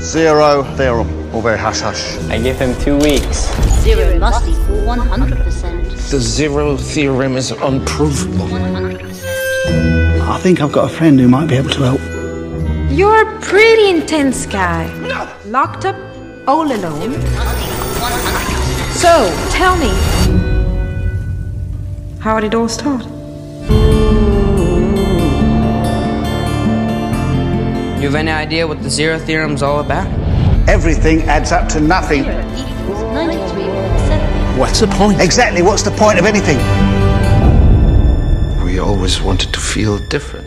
Zero 0.00 0.64
theorem. 0.76 1.34
All 1.34 1.40
very 1.42 1.58
hush 1.58 1.80
hush. 1.80 2.18
I 2.30 2.38
give 2.38 2.58
him 2.58 2.74
two 2.84 2.98
weeks. 2.98 3.48
Zero 3.82 4.18
must 4.18 4.46
equal 4.46 4.76
100%. 4.86 6.10
The 6.10 6.20
zero 6.20 6.76
theorem 6.76 7.36
is 7.36 7.50
unprovable. 7.50 8.46
100%. 8.46 10.20
I 10.20 10.38
think 10.38 10.60
I've 10.60 10.72
got 10.72 10.84
a 10.90 10.94
friend 10.94 11.18
who 11.18 11.28
might 11.28 11.48
be 11.48 11.56
able 11.56 11.70
to 11.70 11.82
help. 11.82 12.21
You're 12.92 13.36
a 13.36 13.40
pretty 13.40 13.88
intense 13.88 14.44
guy. 14.44 14.84
Locked 15.46 15.86
up 15.86 15.96
all 16.46 16.70
alone. 16.70 17.12
So, 18.92 19.32
tell 19.50 19.76
me. 19.76 19.88
How 22.20 22.38
did 22.38 22.52
it 22.52 22.54
all 22.54 22.68
start? 22.68 23.06
You 27.96 28.08
have 28.08 28.14
any 28.14 28.30
idea 28.30 28.66
what 28.66 28.82
the 28.82 28.90
zero 28.90 29.18
theorem's 29.18 29.62
all 29.62 29.80
about? 29.80 30.06
Everything 30.68 31.22
adds 31.22 31.50
up 31.50 31.70
to 31.70 31.80
nothing. 31.80 32.24
Zero 32.24 32.40
equals 32.50 33.02
93%. 33.16 34.58
What's 34.58 34.80
the 34.80 34.86
point? 34.88 35.18
Exactly, 35.18 35.62
what's 35.62 35.82
the 35.82 35.92
point 35.92 36.18
of 36.18 36.26
anything? 36.26 36.58
We 38.62 38.80
always 38.80 39.22
wanted 39.22 39.54
to 39.54 39.60
feel 39.60 39.96
different. 40.08 40.41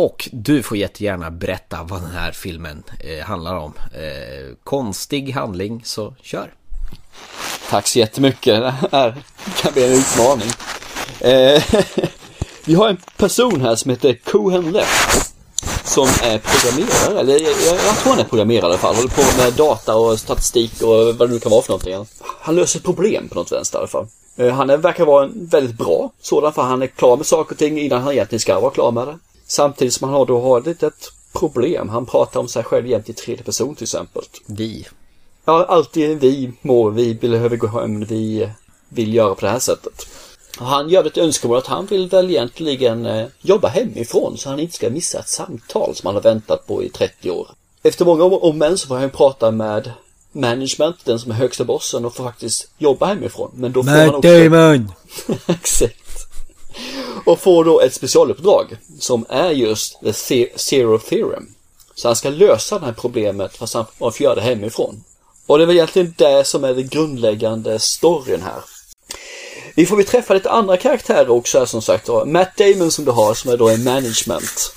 Och 0.00 0.28
du 0.32 0.62
får 0.62 0.76
jättegärna 0.76 1.30
berätta 1.30 1.82
vad 1.82 2.02
den 2.02 2.10
här 2.10 2.32
filmen 2.32 2.82
eh, 3.00 3.26
handlar 3.26 3.54
om. 3.56 3.72
Eh, 3.94 4.54
konstig 4.64 5.32
handling, 5.32 5.82
så 5.84 6.14
kör! 6.22 6.54
Tack 7.70 7.86
så 7.86 7.98
jättemycket. 7.98 8.60
Det 8.60 8.74
här 8.92 9.14
kan 9.56 9.72
bli 9.72 9.84
en 9.84 9.92
utmaning. 9.92 10.48
Eh, 11.20 11.62
vi 12.64 12.74
har 12.74 12.88
en 12.88 12.96
person 13.16 13.60
här 13.60 13.76
som 13.76 13.90
heter 13.90 14.18
Cohen 14.24 14.72
Left. 14.72 15.34
Som 15.84 16.06
är 16.06 16.38
programmerare, 16.38 17.20
eller 17.20 17.32
jag, 17.32 17.52
jag, 17.52 17.96
tror 17.98 18.10
han 18.10 18.18
är 18.18 18.24
programmerare 18.24 18.60
i 18.60 18.64
alla 18.64 18.78
fall. 18.78 18.94
Håller 18.94 19.08
på 19.08 19.42
med 19.42 19.52
data 19.52 19.96
och 19.96 20.18
statistik 20.18 20.82
och 20.82 20.88
vad 20.88 21.28
det 21.28 21.34
nu 21.34 21.40
kan 21.40 21.50
vara 21.50 21.62
för 21.62 21.70
någonting. 21.70 22.06
Han 22.40 22.56
löser 22.56 22.80
problem 22.80 23.28
på 23.28 23.34
något 23.34 23.52
vänster 23.52 23.78
i 23.78 23.80
alla 23.80 23.88
fall. 23.88 24.06
Eh, 24.36 24.54
han 24.54 24.70
är, 24.70 24.76
verkar 24.76 25.04
vara 25.04 25.24
en 25.24 25.46
väldigt 25.46 25.78
bra 25.78 26.10
sådan 26.20 26.52
för 26.52 26.62
han 26.62 26.82
är 26.82 26.86
klar 26.86 27.16
med 27.16 27.26
saker 27.26 27.54
och 27.54 27.58
ting 27.58 27.78
innan 27.78 28.02
han 28.02 28.12
egentligen 28.12 28.40
ska 28.40 28.60
vara 28.60 28.70
klar 28.70 28.92
med 28.92 29.06
det. 29.06 29.18
Samtidigt 29.48 29.94
som 29.94 30.08
han 30.08 30.18
har 30.18 30.26
då 30.26 30.40
har 30.40 30.60
ett 30.60 30.66
litet 30.66 31.12
problem. 31.32 31.88
Han 31.88 32.06
pratar 32.06 32.40
om 32.40 32.48
sig 32.48 32.64
själv 32.64 32.86
jämt 32.86 33.08
i 33.08 33.12
tredje 33.12 33.44
person 33.44 33.74
till 33.74 33.84
exempel. 33.84 34.22
Vi. 34.46 34.86
Ja, 35.44 35.64
alltid 35.64 36.20
vi 36.20 36.52
må, 36.62 36.90
vi 36.90 37.14
behöver 37.14 37.56
gå 37.56 37.66
hem, 37.66 38.04
vi 38.04 38.48
vill 38.88 39.14
göra 39.14 39.34
på 39.34 39.40
det 39.40 39.50
här 39.50 39.58
sättet. 39.58 40.06
Han 40.56 40.88
gör 40.88 41.04
ett 41.04 41.18
önskemål 41.18 41.58
att 41.58 41.66
han 41.66 41.86
vill 41.86 42.08
väl 42.08 42.30
egentligen 42.30 43.06
eh, 43.06 43.26
jobba 43.40 43.68
hemifrån 43.68 44.38
så 44.38 44.48
han 44.48 44.60
inte 44.60 44.74
ska 44.74 44.90
missa 44.90 45.18
ett 45.18 45.28
samtal 45.28 45.94
som 45.94 46.06
han 46.06 46.14
har 46.14 46.22
väntat 46.22 46.66
på 46.66 46.82
i 46.82 46.88
30 46.88 47.30
år. 47.30 47.48
Efter 47.82 48.04
många 48.04 48.24
om 48.24 48.32
och 48.32 48.54
men 48.54 48.78
så 48.78 48.86
får 48.86 48.96
han 48.96 49.10
prata 49.10 49.50
med 49.50 49.92
management, 50.32 50.96
den 51.04 51.18
som 51.18 51.30
är 51.30 51.34
högsta 51.34 51.64
bossen 51.64 52.04
och 52.04 52.14
får 52.14 52.24
faktiskt 52.24 52.70
jobba 52.78 53.06
hemifrån. 53.06 53.50
Men 53.54 53.72
då 53.72 53.82
får 53.82 53.90
han 53.90 54.14
också... 54.14 54.48
Damon! 54.48 54.92
Exakt. 55.46 56.07
Och 57.28 57.40
får 57.40 57.64
då 57.64 57.80
ett 57.80 57.94
specialuppdrag 57.94 58.76
som 58.98 59.26
är 59.28 59.50
just 59.50 60.00
the 60.00 60.12
Zero 60.56 60.98
Theorem. 60.98 61.46
Så 61.94 62.08
han 62.08 62.16
ska 62.16 62.30
lösa 62.30 62.78
det 62.78 62.86
här 62.86 62.92
problemet 62.92 63.56
fast 63.56 63.74
han 63.74 63.84
får 63.98 64.22
göra 64.22 64.34
det 64.34 64.40
hemifrån. 64.40 65.04
Och 65.46 65.58
det 65.58 65.64
är 65.64 65.66
väl 65.66 65.76
egentligen 65.76 66.14
det 66.16 66.44
som 66.44 66.64
är 66.64 66.74
den 66.74 66.88
grundläggande 66.88 67.78
storyn 67.78 68.42
här. 68.42 68.62
Vi 69.78 69.86
får 69.86 69.96
vi 69.96 70.04
träffa 70.04 70.34
lite 70.34 70.50
andra 70.50 70.76
karaktärer 70.76 71.30
också 71.30 71.58
här 71.58 71.66
som 71.66 71.82
sagt 71.82 72.06
då. 72.06 72.24
Matt 72.24 72.56
Damon 72.56 72.90
som 72.90 73.04
du 73.04 73.10
har 73.10 73.34
som 73.34 73.50
är 73.52 73.56
då 73.56 73.68
en 73.68 73.84
management. 73.84 74.72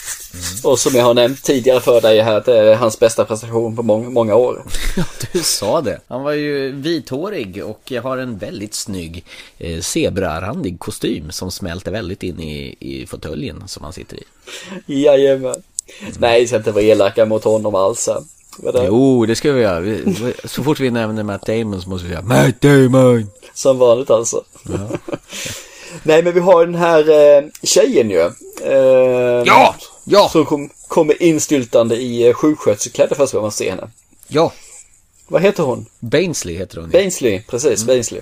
Och 0.63 0.79
som 0.79 0.95
jag 0.95 1.03
har 1.03 1.13
nämnt 1.13 1.43
tidigare 1.43 1.79
för 1.81 2.01
dig 2.01 2.21
här 2.21 2.43
det 2.45 2.57
är 2.57 2.75
hans 2.75 2.99
bästa 2.99 3.25
prestation 3.25 3.75
på 3.75 3.83
många, 3.83 4.09
många 4.09 4.35
år. 4.35 4.63
Du 5.33 5.39
sa 5.43 5.81
det. 5.81 5.99
Han 6.07 6.23
var 6.23 6.31
ju 6.31 6.71
vithårig 6.71 7.63
och 7.65 7.91
har 8.03 8.17
en 8.17 8.37
väldigt 8.37 8.73
snygg 8.73 9.25
eh, 9.57 9.79
zebrarandig 9.81 10.79
kostym 10.79 11.31
som 11.31 11.51
smälter 11.51 11.91
väldigt 11.91 12.23
in 12.23 12.39
i, 12.39 12.75
i 12.79 13.07
fåtöljen 13.07 13.63
som 13.67 13.83
han 13.83 13.93
sitter 13.93 14.17
i. 14.17 14.23
Jajamän. 15.03 15.55
Nej, 16.19 16.41
vi 16.41 16.47
ska 16.47 16.55
inte 16.57 16.71
vara 16.71 16.83
elaka 16.83 17.25
mot 17.25 17.43
honom 17.43 17.75
alls. 17.75 18.09
Vad 18.57 18.73
det- 18.73 18.85
Jo, 18.85 19.25
det 19.25 19.35
ska 19.35 19.51
vi 19.51 19.61
göra. 19.61 19.97
Så 20.45 20.63
fort 20.63 20.79
vi 20.79 20.91
nämner 20.91 21.23
Matt 21.23 21.45
Damon 21.45 21.81
så 21.81 21.89
måste 21.89 22.07
vi 22.07 22.13
säga 22.13 22.21
Matt 22.25 22.61
Damon! 22.61 23.27
Som 23.53 23.77
vanligt 23.77 24.09
alltså. 24.09 24.43
Nej 26.03 26.23
men 26.23 26.33
vi 26.33 26.39
har 26.39 26.65
den 26.65 26.75
här 26.75 27.09
eh, 27.37 27.43
tjejen 27.63 28.09
ju. 28.09 28.19
Eh, 28.63 29.43
Ja! 29.45 29.75
Ja! 30.03 30.29
Som 30.29 30.45
kom, 30.45 30.69
kommer 30.87 31.23
insyltande 31.23 31.95
i 31.95 32.27
eh, 32.27 32.33
sjuksköterskekläder 32.33 33.15
första 33.15 33.37
gången 33.37 33.43
man 33.45 33.51
ser 33.51 33.69
henne. 33.69 33.89
Ja! 34.27 34.53
Vad 35.27 35.41
heter 35.41 35.63
hon? 35.63 35.85
Bainsley 35.99 36.55
heter 36.57 36.77
hon. 36.81 36.89
Bainsley, 36.89 37.41
precis, 37.47 37.83
Bainsley. 37.83 38.21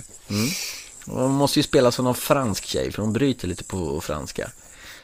Hon 1.05 1.31
måste 1.31 1.59
ju 1.59 1.63
spela 1.63 1.91
som 1.91 2.05
någon 2.05 2.15
fransk 2.15 2.65
tjej 2.65 2.91
för 2.91 3.01
hon 3.01 3.13
bryter 3.13 3.47
lite 3.47 3.63
på 3.63 4.01
franska. 4.01 4.51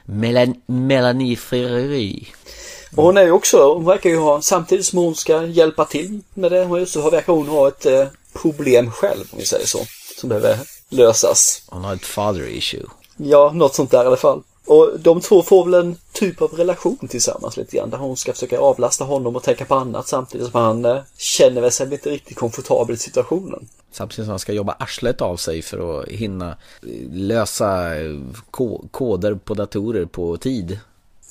Melan 0.05 0.55
Melanie 0.65 1.35
Ferreri. 1.37 2.27
Och 2.95 3.03
hon 3.03 3.17
är 3.17 3.23
ju 3.23 3.31
också, 3.31 3.73
hon 3.73 3.85
verkar 3.85 4.09
ju 4.09 4.17
ha, 4.17 4.41
samtidigt 4.41 4.85
som 4.85 4.99
hon 4.99 5.15
ska 5.15 5.45
hjälpa 5.45 5.85
till 5.85 6.19
med 6.33 6.51
det, 6.51 6.63
hon- 6.63 6.87
så 6.87 7.09
verkar 7.09 7.33
hon 7.33 7.47
ha 7.47 7.67
ett 7.67 7.85
eh, 7.85 8.05
problem 8.41 8.91
själv, 8.91 9.23
om 9.31 9.39
vi 9.39 9.45
säger 9.45 9.65
så. 9.65 9.79
Som 10.19 10.29
behöver 10.29 10.57
lösas. 10.89 11.61
Hon 11.67 11.83
har 11.83 11.93
ett 11.93 12.05
father 12.05 12.47
issue. 12.47 12.85
Ja, 13.17 13.51
något 13.53 13.75
sånt 13.75 13.91
där 13.91 14.03
i 14.03 14.07
alla 14.07 14.17
fall. 14.17 14.43
Och 14.65 14.99
de 14.99 15.21
två 15.21 15.41
får 15.41 15.65
väl 15.65 15.73
en 15.73 15.97
typ 16.11 16.41
av 16.41 16.51
relation 16.51 17.07
tillsammans 17.09 17.57
lite 17.57 17.77
grann. 17.77 17.89
Där 17.89 17.97
hon 17.97 18.17
ska 18.17 18.33
försöka 18.33 18.59
avlasta 18.59 19.03
honom 19.03 19.35
och 19.35 19.43
tänka 19.43 19.65
på 19.65 19.75
annat 19.75 20.07
samtidigt 20.07 20.51
som 20.51 20.61
han 20.61 20.85
eh, 20.85 20.97
känner 21.17 21.61
väl 21.61 21.71
sig 21.71 21.93
inte 21.93 22.09
riktigt 22.09 22.37
komfortabel 22.37 22.95
i 22.95 22.97
situationen. 22.97 23.67
Samtidigt 23.91 24.25
som 24.25 24.29
han 24.29 24.39
ska 24.39 24.53
jobba 24.53 24.75
arslet 24.79 25.21
av 25.21 25.37
sig 25.37 25.61
för 25.61 26.01
att 26.01 26.07
hinna 26.07 26.49
eh, 26.49 27.11
lösa 27.11 27.97
eh, 27.99 28.19
ko 28.51 28.87
koder 28.91 29.35
på 29.35 29.53
datorer 29.53 30.05
på 30.05 30.37
tid. 30.37 30.79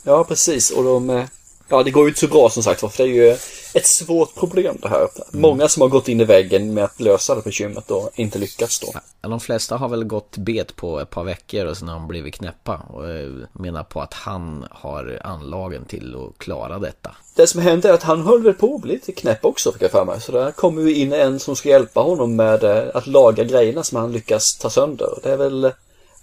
Ja, 0.03 0.25
precis. 0.25 0.71
Och 0.71 0.85
de... 0.85 1.27
Ja, 1.69 1.83
det 1.83 1.91
går 1.91 2.03
ju 2.03 2.09
inte 2.09 2.21
så 2.21 2.29
bra 2.29 2.51
som 2.51 2.63
sagt 2.63 2.81
för 2.81 2.91
det 2.97 3.03
är 3.03 3.07
ju 3.07 3.37
ett 3.75 3.87
svårt 3.87 4.35
problem 4.35 4.77
det 4.83 4.89
här. 4.89 5.09
Många 5.31 5.69
som 5.69 5.83
har 5.83 5.89
gått 5.89 6.09
in 6.09 6.21
i 6.21 6.25
väggen 6.25 6.75
med 6.75 6.85
att 6.85 7.01
lösa 7.01 7.35
det 7.35 7.43
bekymret 7.45 7.91
och 7.91 8.11
inte 8.15 8.39
lyckats 8.39 8.81
då. 8.81 8.93
Ja, 9.23 9.29
De 9.29 9.41
flesta 9.41 9.77
har 9.77 9.89
väl 9.89 10.05
gått 10.05 10.37
bet 10.37 10.77
på 10.77 11.01
ett 11.01 11.11
par 11.11 11.25
veckor 11.25 11.67
och 11.67 11.77
sen 11.77 11.89
har 11.89 11.95
de 11.95 12.09
blivit 12.09 12.35
knäppa 12.35 12.77
och 12.77 13.11
eh, 13.11 13.31
menar 13.53 13.83
på 13.85 14.01
att 14.01 14.15
han 14.15 14.67
har 14.71 15.21
anlagen 15.25 15.85
till 15.85 16.17
att 16.17 16.39
klara 16.39 16.79
detta. 16.79 17.17
Det 17.37 17.47
som 17.47 17.61
hänt 17.61 17.85
är 17.85 17.93
att 17.93 18.03
han 18.03 18.23
höll 18.23 18.43
väl 18.43 18.55
på 18.55 18.75
att 18.75 18.83
bli 18.83 18.93
lite 18.93 19.13
knäpp 19.13 19.45
också 19.45 19.73
fick 19.73 19.83
jag 19.83 19.91
för 19.91 20.05
mig. 20.05 20.21
Så 20.21 20.33
där 20.33 20.51
kommer 20.51 20.83
ju 20.83 20.95
in 20.95 21.13
en 21.13 21.41
som 21.41 21.57
ska 21.57 21.69
hjälpa 21.69 22.01
honom 22.01 22.37
med 22.37 22.65
eh, 22.65 22.85
att 22.95 23.07
laga 23.07 23.45
grejerna 23.45 23.83
som 23.83 23.99
han 23.99 24.13
lyckas 24.13 24.57
ta 24.57 24.71
sönder. 24.71 25.19
Det 25.23 25.31
är 25.33 25.37
väl 25.37 25.73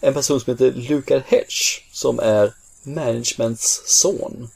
en 0.01 0.13
person 0.13 0.39
som 0.39 0.54
heter 0.54 0.71
Luca 0.71 1.21
Hedge 1.25 1.82
som 1.91 2.19
är 2.19 2.54
managements 2.84 3.82
son. 3.86 4.49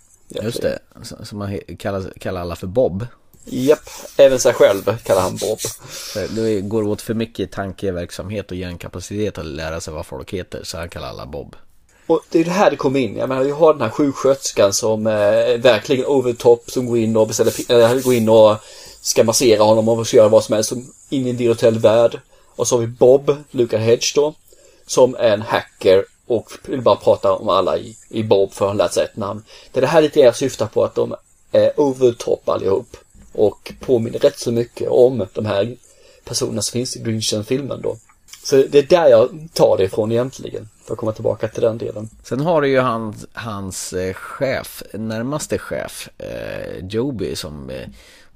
Just 0.43 0.61
det, 0.61 0.79
som 1.23 1.37
man 1.37 1.59
kallar, 1.79 2.13
kallar 2.19 2.41
alla 2.41 2.55
för 2.55 2.67
Bob. 2.67 3.07
Japp, 3.45 3.89
även 4.17 4.39
sig 4.39 4.53
själv 4.53 4.97
kallar 5.03 5.21
han 5.21 5.35
Bob. 5.35 5.59
För 5.59 6.27
Det 6.27 6.61
går 6.61 6.83
åt 6.83 7.01
för 7.01 7.13
mycket 7.13 7.51
tankeverksamhet 7.51 8.51
och 8.51 8.57
hjärnkapacitet 8.57 9.37
att 9.37 9.45
lära 9.45 9.81
sig 9.81 9.93
vad 9.93 10.05
folk 10.05 10.33
heter 10.33 10.63
så 10.63 10.77
han 10.77 10.89
kallar 10.89 11.07
alla 11.07 11.25
Bob. 11.25 11.55
Och 12.07 12.21
det 12.29 12.39
är 12.39 12.43
det 12.43 12.51
här 12.51 12.71
det 12.71 12.77
kommer 12.77 12.99
in. 12.99 13.17
Jag 13.17 13.29
menar, 13.29 13.43
vi 13.43 13.51
har 13.51 13.73
den 13.73 13.81
här 13.81 13.89
sjuksköterskan 13.89 14.73
som 14.73 15.07
eh, 15.07 15.13
är 15.13 15.57
verkligen 15.57 16.05
over 16.05 16.31
the 16.31 16.37
top 16.37 16.71
som 16.71 16.85
går 16.85 16.97
in 16.97 17.17
och 17.17 17.27
beställer, 17.27 17.71
eller 17.71 18.01
går 18.01 18.13
in 18.13 18.29
och 18.29 18.57
ska 19.01 19.23
massera 19.23 19.63
honom 19.63 19.89
och 19.89 20.07
ska 20.07 20.17
göra 20.17 20.29
vad 20.29 20.43
som 20.43 20.53
helst 20.53 20.69
som 20.69 20.93
in 21.09 21.27
i 21.27 21.29
en 21.29 21.37
virtuell 21.37 21.79
värld. 21.79 22.19
Och 22.55 22.67
så 22.67 22.75
har 22.75 22.81
vi 22.81 22.87
Bob, 22.87 23.35
Luca 23.51 23.77
Hedge 23.77 24.15
då, 24.15 24.33
som 24.87 25.15
är 25.15 25.33
en 25.33 25.41
hacker 25.41 26.05
och 26.27 26.51
vill 26.65 26.81
bara 26.81 26.95
prata 26.95 27.31
om 27.33 27.49
alla 27.49 27.77
i, 27.77 27.95
i 28.09 28.23
Bob 28.23 28.53
för 28.53 28.65
att 28.65 28.69
han 28.69 28.77
lärt 28.77 28.93
sig 28.93 29.03
ett 29.03 29.17
namn. 29.17 29.43
Det 29.71 29.79
är 29.79 29.81
det 29.81 29.87
här 29.87 30.01
lite 30.01 30.19
jag 30.19 30.35
syftar 30.35 30.67
på 30.67 30.83
att 30.83 30.95
de 30.95 31.15
är 31.51 31.79
over 31.79 32.11
top 32.11 32.49
allihop. 32.49 32.97
Och 33.33 33.73
påminner 33.79 34.19
rätt 34.19 34.39
så 34.39 34.51
mycket 34.51 34.89
om 34.89 35.27
de 35.33 35.45
här 35.45 35.75
personerna 36.23 36.61
som 36.61 36.73
finns 36.73 36.95
i 36.95 36.99
Grinchen-filmen 36.99 37.81
då. 37.81 37.97
Så 38.43 38.55
det 38.55 38.77
är 38.77 38.83
där 38.83 39.07
jag 39.07 39.47
tar 39.53 39.77
det 39.77 39.83
ifrån 39.83 40.11
egentligen. 40.11 40.69
För 40.85 40.93
att 40.93 40.99
komma 40.99 41.11
tillbaka 41.11 41.47
till 41.47 41.61
den 41.61 41.77
delen. 41.77 42.09
Sen 42.23 42.39
har 42.39 42.61
du 42.61 42.67
ju 42.67 42.79
hans, 42.79 43.25
hans 43.33 43.93
chef, 44.13 44.83
närmaste 44.93 45.57
chef, 45.57 46.09
eh, 46.17 46.85
Joby 46.85 47.35
som 47.35 47.69
eh, 47.69 47.87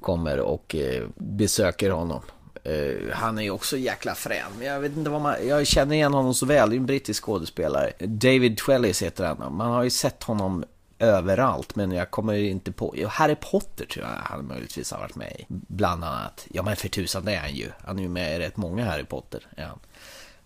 kommer 0.01 0.39
och 0.39 0.75
eh, 0.75 1.03
besöker 1.15 1.89
honom. 1.89 2.21
Eh, 2.63 3.13
han 3.13 3.37
är 3.37 3.41
ju 3.41 3.51
också 3.51 3.77
jäkla 3.77 4.15
frän. 4.15 4.51
Men 4.57 4.67
Jag 4.67 4.79
vet 4.79 4.97
inte 4.97 5.09
vad 5.09 5.21
man, 5.21 5.47
jag 5.47 5.67
känner 5.67 5.95
igen 5.95 6.13
honom 6.13 6.33
så 6.33 6.45
väl, 6.45 6.69
det 6.69 6.75
är 6.75 6.77
en 6.77 6.85
brittisk 6.85 7.23
skådespelare. 7.23 7.91
David 7.99 8.57
Twellis 8.57 9.01
heter 9.01 9.25
han. 9.25 9.55
Man 9.55 9.71
har 9.71 9.83
ju 9.83 9.89
sett 9.89 10.23
honom 10.23 10.65
överallt 10.99 11.75
men 11.75 11.91
jag 11.91 12.11
kommer 12.11 12.33
ju 12.33 12.49
inte 12.49 12.71
på, 12.71 12.93
jo, 12.97 13.07
Harry 13.07 13.35
Potter 13.35 13.85
tror 13.85 14.05
jag 14.05 14.13
han 14.23 14.47
möjligtvis 14.47 14.91
har 14.91 14.99
varit 14.99 15.15
med 15.15 15.31
i. 15.31 15.45
Bland 15.47 16.03
annat, 16.03 16.47
ja 16.49 16.63
men 16.63 16.75
för 16.75 16.89
tusan 16.89 17.25
det 17.25 17.33
är 17.33 17.39
han 17.39 17.55
ju. 17.55 17.71
Han 17.85 17.99
är 17.99 18.03
ju 18.03 18.09
med 18.09 18.35
i 18.35 18.39
rätt 18.39 18.57
många 18.57 18.85
Harry 18.85 19.05
Potter. 19.05 19.47
Är 19.55 19.65
han 19.65 19.79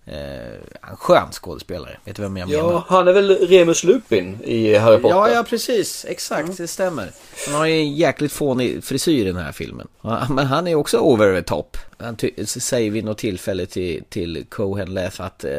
en 0.05 0.97
skön 0.97 1.31
skådespelare, 1.31 1.97
vet 2.05 2.15
du 2.15 2.21
vem 2.21 2.37
jag 2.37 2.49
menar? 2.49 2.71
Ja, 2.71 2.85
han 2.87 3.07
är 3.07 3.13
väl 3.13 3.29
Remus 3.29 3.83
Lupin 3.83 4.43
i 4.43 4.75
Harry 4.75 4.97
Potter? 4.97 5.15
Ja, 5.15 5.29
ja 5.29 5.43
precis. 5.43 6.05
Exakt, 6.09 6.57
det 6.57 6.67
stämmer. 6.67 7.11
Han 7.45 7.55
har 7.55 7.65
ju 7.65 7.73
en 7.73 7.93
jäkligt 7.93 8.31
fånig 8.31 8.83
frisyr 8.83 9.21
i 9.21 9.23
den 9.23 9.35
här 9.35 9.51
filmen. 9.51 9.87
Men 10.29 10.47
han 10.47 10.67
är 10.67 10.75
också 10.75 10.97
over 10.97 11.41
the 11.41 11.47
top. 11.47 11.77
Han 11.97 12.17
säger 12.45 12.91
vid 12.91 13.05
något 13.05 13.17
tillfälle 13.17 13.65
till, 13.65 14.03
till 14.09 14.45
Cohen 14.49 14.93
Leff 14.93 15.19
att 15.19 15.43
eh, 15.43 15.51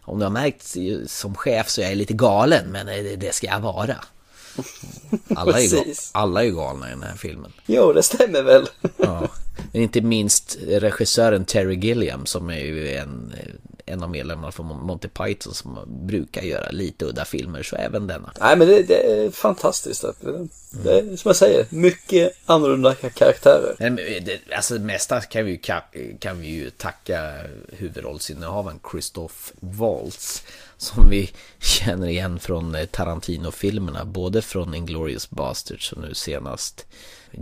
om 0.00 0.18
du 0.18 0.24
har 0.24 0.30
märkt 0.30 0.76
som 1.10 1.34
chef 1.34 1.68
så 1.68 1.80
är 1.80 1.88
jag 1.88 1.96
lite 1.96 2.14
galen, 2.14 2.72
men 2.72 2.88
eh, 2.88 3.18
det, 3.18 3.34
ska 3.34 3.46
jag 3.46 3.60
vara. 3.60 3.96
Alla 5.36 5.60
är, 5.60 5.70
alla 6.12 6.44
är 6.44 6.50
galna 6.50 6.86
i 6.86 6.90
den 6.90 7.02
här 7.02 7.16
filmen. 7.16 7.52
Jo, 7.66 7.92
det 7.92 8.02
stämmer 8.02 8.42
väl. 8.42 8.68
Ja. 8.96 9.28
Men 9.72 9.82
inte 9.82 10.00
minst 10.00 10.58
regissören 10.66 11.44
Terry 11.44 11.74
Gilliam 11.74 12.26
som 12.26 12.50
är 12.50 12.58
ju 12.58 12.94
en, 12.94 13.34
en 13.86 14.02
av 14.02 14.10
medlemmarna 14.10 14.52
från 14.52 14.66
Monty 14.66 15.08
Python 15.08 15.54
som 15.54 15.78
brukar 16.06 16.42
göra 16.42 16.70
lite 16.70 17.04
udda 17.04 17.24
filmer, 17.24 17.62
så 17.62 17.76
även 17.76 18.06
denna. 18.06 18.32
Nej, 18.40 18.56
men 18.56 18.68
det, 18.68 18.82
det 18.82 18.94
är 19.24 19.30
fantastiskt. 19.30 20.04
att- 20.04 20.20
Det 20.84 20.98
är, 20.98 21.16
som 21.16 21.28
jag 21.28 21.36
säger, 21.36 21.66
mycket 21.70 22.32
annorlunda 22.46 22.94
karaktärer. 22.94 23.76
Men 23.78 23.96
det, 23.96 24.38
alltså 24.56 24.74
mesta 24.74 25.20
kan 25.20 25.44
vi, 25.44 25.50
ju, 25.50 25.56
ka- 25.58 26.18
kan 26.18 26.40
vi 26.40 26.46
ju 26.46 26.70
tacka 26.70 27.32
huvudrollsinnehavaren 27.72 28.80
Christoph 28.92 29.34
Waltz 29.60 30.42
som 30.76 31.08
vi 31.10 31.30
känner 31.60 32.06
igen 32.08 32.38
från 32.38 32.74
eh, 32.74 32.86
Tarantino-filmerna, 32.86 34.04
både 34.04 34.42
från 34.42 34.74
Inglourious 34.74 35.30
Basterds 35.30 35.92
och 35.92 36.02
nu 36.02 36.14
senast 36.14 36.86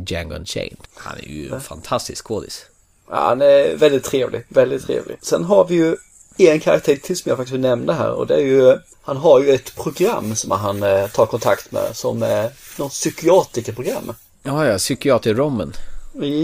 Django 0.06 0.34
Unchained. 0.34 0.76
Han 0.94 1.18
är 1.18 1.28
ju 1.28 1.52
en 1.52 1.60
fantastisk 1.60 2.24
skådis. 2.26 2.66
Ja, 3.10 3.16
han 3.28 3.42
är 3.42 3.76
väldigt 3.76 4.04
trevlig, 4.04 4.44
väldigt 4.48 4.86
trevlig. 4.86 5.16
Sen 5.22 5.44
har 5.44 5.64
vi 5.68 5.74
ju 5.74 5.96
en 6.36 6.60
karaktär 6.60 6.96
till 6.96 7.16
som 7.16 7.28
jag 7.28 7.36
faktiskt 7.38 7.54
vill 7.54 7.60
nämna 7.60 7.92
här 7.92 8.10
och 8.12 8.26
det 8.26 8.34
är 8.34 8.40
ju 8.46 8.78
han 9.02 9.16
har 9.16 9.40
ju 9.40 9.50
ett 9.50 9.74
program 9.76 10.36
som 10.36 10.50
han 10.50 10.82
eh, 10.82 11.06
tar 11.06 11.26
kontakt 11.26 11.72
med 11.72 11.96
som 11.96 12.22
är 12.22 12.50
något 12.78 12.92
psykiatrikerprogram. 12.92 14.12
Ja, 14.42 14.66
ja, 14.66 14.78
psykiater-rommen. 14.78 15.72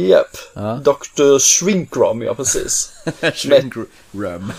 Japp, 0.09 0.37
Ja. 0.55 0.75
Dr. 0.85 1.39
Shrinkrom, 1.39 2.23
ja 2.23 2.35
precis. 2.35 2.93
Shrink-rum. 3.35 4.53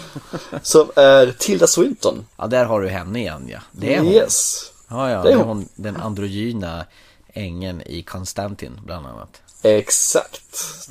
Som 0.61 0.91
är 0.95 1.35
Tilda 1.39 1.67
Swinton. 1.67 2.25
Ja, 2.37 2.47
där 2.47 2.65
har 2.65 2.81
du 2.81 2.87
henne 2.89 3.19
igen 3.19 3.47
ja. 3.51 3.59
Det 3.71 3.93
är 3.95 3.99
hon. 3.99 4.07
Yes. 4.11 4.71
Ja, 4.89 5.09
ja, 5.11 5.21
Det 5.23 5.31
är 5.31 5.35
hon. 5.35 5.47
hon. 5.47 5.67
Den 5.75 5.95
androgyna 5.95 6.85
ängeln 7.33 7.81
i 7.85 8.01
Konstantin 8.03 8.79
bland 8.85 9.07
annat. 9.07 9.41
Exakt. 9.63 10.41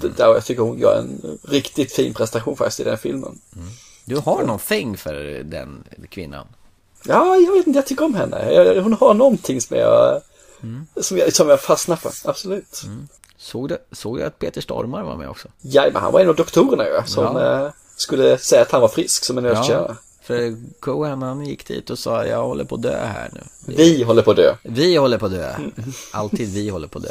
Det 0.00 0.08
där 0.08 0.26
jag 0.26 0.44
tycker 0.44 0.62
hon 0.62 0.78
gör 0.78 0.98
en 0.98 1.38
riktigt 1.48 1.92
fin 1.92 2.14
prestation 2.14 2.56
faktiskt 2.56 2.80
i 2.80 2.84
den 2.84 2.98
filmen. 2.98 3.38
Du 4.14 4.20
har 4.20 4.42
någonting 4.42 4.96
för 4.96 5.14
den 5.44 5.84
kvinnan. 6.10 6.46
Ja, 7.06 7.36
jag 7.36 7.52
vet 7.52 7.66
inte, 7.66 7.78
jag 7.78 7.86
tycker 7.86 8.04
om 8.04 8.14
henne. 8.14 8.52
Jag- 8.52 8.82
Hon 8.82 8.92
har 8.92 9.14
någonting 9.14 9.60
som 9.60 9.76
jag, 9.76 10.20
som 11.00 11.18
jag, 11.18 11.32
som 11.32 11.48
jag 11.48 11.60
fastnar 11.60 11.96
för, 11.96 12.12
absolut. 12.30 12.82
Såg 13.36 13.68
du, 13.68 13.78
såg 13.92 14.18
du 14.18 14.22
att 14.24 14.38
Peter 14.38 14.60
Stormare 14.60 15.04
var 15.04 15.16
med 15.16 15.28
också? 15.30 15.48
Ja, 15.60 15.84
men 15.92 16.02
han 16.02 16.12
var 16.12 16.20
en 16.20 16.28
av 16.28 16.34
doktorerna 16.34 16.84
ju, 16.86 17.00
som 17.06 17.24
Ja. 17.36 17.64
eh, 17.66 17.72
skulle 17.96 18.38
säga 18.38 18.62
att 18.62 18.70
han 18.70 18.80
var 18.80 18.88
frisk 18.88 19.24
som 19.24 19.38
en 19.38 19.44
nötkärna. 19.44 19.96
för 20.22 20.56
Cohen 20.80 21.22
han 21.22 21.46
gick 21.46 21.66
dit 21.66 21.90
och 21.90 21.98
sa 21.98 22.26
jag 22.26 22.42
håller 22.42 22.64
på 22.64 22.74
att 22.74 22.82
dö 22.82 23.04
här 23.04 23.30
nu. 23.32 23.40
Vi 23.66 24.02
håller 24.02 24.22
på 24.22 24.30
att 24.30 24.36
dö. 24.36 24.54
Vi 24.62 24.96
håller 24.96 25.18
på 25.18 25.26
att 25.26 25.32
dö. 25.32 25.54
Alltid 26.12 26.48
vi 26.54 26.68
håller 26.68 26.88
på 26.88 26.98
att 26.98 27.04
dö. 27.04 27.10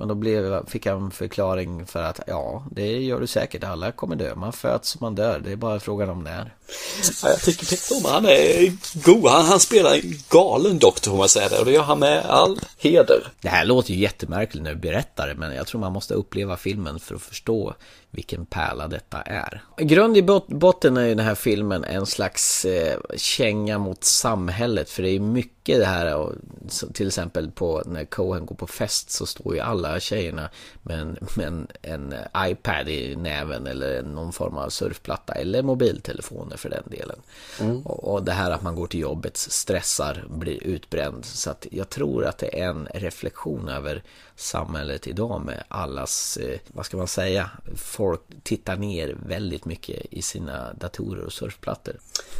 Men 0.00 0.08
då 0.08 0.14
blev, 0.14 0.66
fick 0.66 0.86
han 0.86 1.10
förklaring 1.10 1.86
för 1.86 2.02
att 2.02 2.20
ja, 2.26 2.64
det 2.70 2.86
gör 2.86 3.20
du 3.20 3.26
säkert. 3.26 3.64
Alla 3.64 3.92
kommer 3.92 4.16
dö. 4.16 4.34
Man 4.34 4.52
föds 4.52 5.00
man 5.00 5.14
dör. 5.14 5.40
Det 5.44 5.52
är 5.52 5.56
bara 5.56 5.80
frågan 5.80 6.10
om 6.10 6.24
när. 6.24 6.54
Ja, 7.22 7.28
jag 7.28 7.40
tycker 7.40 7.66
Peter 7.66 8.12
han 8.12 8.24
är 8.24 8.72
god. 9.04 9.30
Han, 9.30 9.44
han 9.44 9.60
spelar 9.60 9.94
en 9.94 10.14
galen 10.30 10.78
doktor, 10.78 11.10
får 11.10 11.18
man 11.18 11.28
säga 11.28 11.48
det. 11.48 11.58
Och 11.58 11.64
det 11.64 11.72
gör 11.72 11.82
han 11.82 11.98
med 11.98 12.24
all 12.26 12.60
heder. 12.78 13.32
Det 13.40 13.48
här 13.48 13.64
låter 13.64 13.92
ju 13.92 14.00
jättemärkligt 14.00 14.64
när 14.64 14.74
du 14.74 14.80
berättar 14.80 15.28
det, 15.28 15.34
men 15.34 15.54
jag 15.54 15.66
tror 15.66 15.80
man 15.80 15.92
måste 15.92 16.14
uppleva 16.14 16.56
filmen 16.56 17.00
för 17.00 17.14
att 17.14 17.22
förstå 17.22 17.74
vilken 18.10 18.46
pärla 18.46 18.88
detta 18.88 19.22
är. 19.22 19.62
Grund 19.76 20.16
i 20.16 20.22
bot- 20.22 20.48
botten 20.48 20.96
är 20.96 21.06
ju 21.06 21.14
den 21.14 21.26
här 21.26 21.34
filmen 21.34 21.84
en 21.84 22.06
slags 22.06 22.64
eh, 22.64 22.98
känga 23.16 23.78
mot 23.78 24.04
samhället, 24.04 24.90
för 24.90 25.02
det 25.02 25.10
är 25.10 25.20
mycket 25.20 25.59
det 25.64 25.84
här, 25.84 26.16
och, 26.16 26.34
så, 26.68 26.86
till 26.86 27.06
exempel 27.06 27.50
på 27.50 27.82
när 27.86 28.04
Cohen 28.04 28.46
går 28.46 28.56
på 28.56 28.66
fest 28.66 29.10
så 29.10 29.26
står 29.26 29.54
ju 29.54 29.60
alla 29.60 30.00
tjejerna 30.00 30.50
med 30.82 30.98
en, 30.98 31.16
med 31.34 31.46
en, 31.46 31.66
en 31.82 32.14
iPad 32.36 32.88
i 32.88 33.16
näven 33.16 33.66
eller 33.66 34.02
någon 34.02 34.32
form 34.32 34.56
av 34.56 34.68
surfplatta 34.68 35.32
eller 35.32 35.62
mobiltelefoner 35.62 36.56
för 36.56 36.70
den 36.70 36.84
delen. 36.86 37.18
Mm. 37.60 37.82
Och, 37.82 38.12
och 38.12 38.22
det 38.22 38.32
här 38.32 38.50
att 38.50 38.62
man 38.62 38.74
går 38.74 38.86
till 38.86 39.00
jobbet, 39.00 39.36
stressar, 39.36 40.24
blir 40.28 40.64
utbränd. 40.64 41.24
Så 41.24 41.50
att 41.50 41.66
jag 41.70 41.88
tror 41.88 42.24
att 42.24 42.38
det 42.38 42.60
är 42.60 42.68
en 42.68 42.88
reflektion 42.94 43.68
över 43.68 44.02
samhället 44.36 45.06
idag 45.06 45.42
med 45.44 45.62
allas, 45.68 46.36
eh, 46.36 46.58
vad 46.68 46.86
ska 46.86 46.96
man 46.96 47.08
säga, 47.08 47.50
folk 47.76 48.20
tittar 48.42 48.76
ner 48.76 49.16
väldigt 49.26 49.64
mycket 49.64 50.06
i 50.10 50.22
sina 50.22 50.72
datorer 50.72 51.24
och 51.24 51.32
surfplattor. 51.32 51.96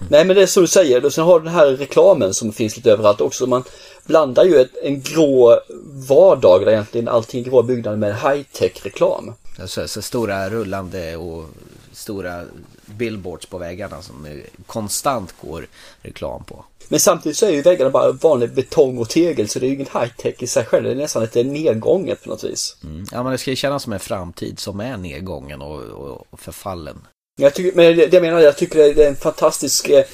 Nej 0.08 0.24
men 0.24 0.36
det 0.36 0.42
är 0.42 0.46
som 0.46 0.62
du 0.62 0.66
säger, 0.66 1.04
och 1.04 1.12
sen 1.12 1.24
har 1.24 1.40
du 1.40 1.44
den 1.44 1.54
här 1.54 1.66
reklamen 1.66 2.34
som 2.34 2.52
finns 2.52 2.76
lite 2.76 2.92
överallt 2.92 3.09
också. 3.18 3.46
Man 3.46 3.64
blandar 4.04 4.44
ju 4.44 4.56
ett, 4.56 4.76
en 4.82 5.00
grå 5.00 5.60
vardag 6.08 6.60
där 6.60 6.72
egentligen 6.72 7.08
allting 7.08 7.42
grå 7.42 7.62
byggnader 7.62 7.96
med 7.96 8.14
high-tech 8.14 8.84
reklam. 8.84 9.32
Så, 9.66 9.88
så 9.88 10.02
stora 10.02 10.50
rullande 10.50 11.16
och 11.16 11.44
stora 11.92 12.44
billboards 12.86 13.46
på 13.46 13.58
väggarna 13.58 14.02
som 14.02 14.42
konstant 14.66 15.34
går 15.40 15.66
reklam 16.02 16.44
på. 16.44 16.64
Men 16.88 17.00
samtidigt 17.00 17.38
så 17.38 17.46
är 17.46 17.50
ju 17.50 17.62
väggarna 17.62 17.90
bara 17.90 18.12
vanlig 18.12 18.54
betong 18.54 18.98
och 18.98 19.08
tegel 19.08 19.48
så 19.48 19.58
det 19.58 19.66
är 19.66 19.68
ju 19.68 19.74
ingen 19.74 19.86
high-tech 19.86 20.42
i 20.42 20.46
sig 20.46 20.64
själv. 20.64 20.84
Det 20.84 20.90
är 20.90 20.94
nästan 20.94 21.22
lite 21.22 21.42
nedgånget 21.42 22.22
på 22.22 22.30
något 22.30 22.44
vis. 22.44 22.76
Mm. 22.84 23.06
Ja 23.12 23.22
men 23.22 23.32
det 23.32 23.38
ska 23.38 23.50
ju 23.50 23.56
kännas 23.56 23.82
som 23.82 23.92
en 23.92 24.00
framtid 24.00 24.58
som 24.58 24.80
är 24.80 24.96
nedgången 24.96 25.62
och, 25.62 25.82
och, 25.82 26.26
och 26.30 26.40
förfallen. 26.40 27.06
Jag 27.40 27.54
tycker, 27.54 27.76
men 27.76 27.96
det, 27.96 28.06
det 28.06 28.16
jag 28.16 28.22
menar, 28.22 28.40
jag 28.40 28.56
tycker 28.56 28.94
det 28.94 29.04
är 29.04 29.08
en 29.08 29.16
fantastisk 29.16 29.88
eh, 29.88 30.04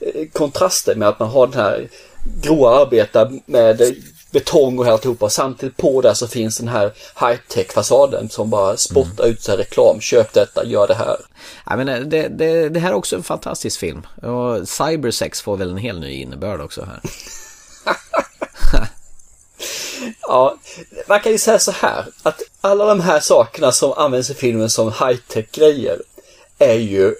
eh, 0.00 0.28
kontrast 0.32 0.88
med 0.96 1.08
att 1.08 1.18
man 1.18 1.28
har 1.28 1.46
den 1.46 1.60
här 1.60 1.88
gråa 2.24 2.80
arbeta 2.80 3.30
med 3.46 3.94
betong 4.34 4.78
och 4.78 4.86
alltihopa. 4.86 5.30
Samtidigt 5.30 5.76
på 5.76 6.00
där 6.00 6.14
så 6.14 6.28
finns 6.28 6.58
den 6.58 6.68
här 6.68 6.92
high-tech 7.20 7.72
fasaden 7.72 8.28
som 8.28 8.50
bara 8.50 8.76
spottar 8.76 9.26
ut 9.26 9.42
så 9.42 9.50
här 9.50 9.58
reklam. 9.58 10.00
Köp 10.00 10.32
detta, 10.32 10.64
gör 10.64 10.86
det 10.86 10.94
här. 10.94 11.16
Ja, 11.66 11.76
men 11.76 12.10
det, 12.10 12.28
det, 12.28 12.68
det 12.68 12.80
här 12.80 12.90
är 12.90 12.94
också 12.94 13.16
en 13.16 13.22
fantastisk 13.22 13.80
film. 13.80 14.06
Och 14.22 14.68
cybersex 14.68 15.42
får 15.42 15.56
väl 15.56 15.70
en 15.70 15.76
hel 15.76 16.00
ny 16.00 16.12
innebörd 16.12 16.60
också 16.60 16.84
här. 16.84 17.00
Ja, 20.20 20.56
man 21.08 21.20
kan 21.20 21.32
ju 21.32 21.38
säga 21.38 21.58
så 21.58 21.70
här 21.70 22.06
att 22.22 22.42
alla 22.60 22.84
de 22.84 23.00
här 23.00 23.20
sakerna 23.20 23.72
som 23.72 23.92
används 23.92 24.30
i 24.30 24.34
filmen 24.34 24.70
som 24.70 24.92
high-tech 24.92 25.46
grejer 25.52 26.02
är 26.58 26.74
ju 26.74 27.14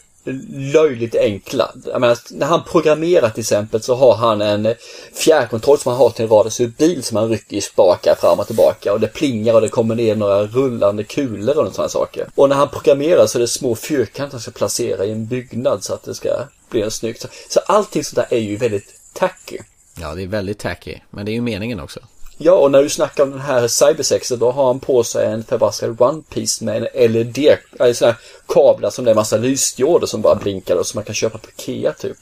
löjligt 0.72 1.14
enkla. 1.14 1.72
Jag 1.84 2.00
menar, 2.00 2.18
när 2.30 2.46
han 2.46 2.64
programmerar 2.64 3.30
till 3.30 3.40
exempel 3.40 3.82
så 3.82 3.94
har 3.94 4.14
han 4.14 4.42
en 4.42 4.74
fjärrkontroll 5.12 5.78
som 5.78 5.92
han 5.92 5.98
har 5.98 6.10
till 6.10 6.24
en 6.24 6.30
radiostyrd 6.30 6.72
bil 6.78 7.02
som 7.02 7.16
han 7.16 7.28
rycker 7.28 7.56
i 7.56 7.60
spakar 7.60 8.14
fram 8.14 8.40
och 8.40 8.46
tillbaka 8.46 8.92
och 8.92 9.00
det 9.00 9.06
plingar 9.06 9.54
och 9.54 9.60
det 9.60 9.68
kommer 9.68 9.94
ner 9.94 10.16
några 10.16 10.46
rullande 10.46 11.04
kulor 11.04 11.58
och 11.58 11.74
sådana 11.74 11.88
saker. 11.88 12.28
Och 12.34 12.48
när 12.48 12.56
han 12.56 12.68
programmerar 12.68 13.26
så 13.26 13.38
är 13.38 13.40
det 13.40 13.48
små 13.48 13.74
fyrkanter 13.74 14.32
han 14.32 14.40
ska 14.40 14.50
placera 14.50 15.04
i 15.04 15.12
en 15.12 15.26
byggnad 15.26 15.84
så 15.84 15.94
att 15.94 16.02
det 16.02 16.14
ska 16.14 16.28
bli 16.70 16.82
en 16.82 16.90
snyggt. 16.90 17.22
Så, 17.22 17.28
så 17.48 17.60
allting 17.66 18.04
sånt 18.04 18.28
där 18.28 18.37
är 18.37 18.40
ju 18.40 18.56
väldigt 18.56 18.94
tacky. 19.12 19.58
Ja, 20.00 20.14
det 20.14 20.22
är 20.22 20.26
väldigt 20.26 20.58
tacky. 20.58 20.98
Men 21.10 21.26
det 21.26 21.32
är 21.32 21.34
ju 21.34 21.40
meningen 21.40 21.80
också. 21.80 22.00
Ja, 22.37 22.53
och 22.53 22.70
när 22.70 22.83
du 22.83 22.88
snackar 22.88 23.23
om 23.23 23.31
den 23.31 23.40
här 23.40 23.68
cybersexen 23.68 24.38
då 24.38 24.51
har 24.51 24.66
han 24.66 24.81
på 24.81 25.05
sig 25.05 25.27
en 25.27 25.44
förbaskad 25.44 26.01
One 26.01 26.23
Piece 26.29 26.64
med 26.64 26.88
en 26.94 27.12
LED, 27.12 27.57
alltså 27.79 28.07
här 28.07 28.16
kablar 28.49 28.90
som 28.90 29.05
det 29.05 29.09
är 29.09 29.12
en 29.12 29.16
massa 29.16 29.37
lysdioder 29.37 30.07
som 30.07 30.23
bara 30.23 30.35
blinkar 30.35 30.77
och 30.77 30.87
som 30.87 30.99
man 30.99 31.05
kan 31.05 31.14
köpa 31.14 31.38
på 31.38 31.49
Ikea 31.57 31.92
typ. 31.92 32.18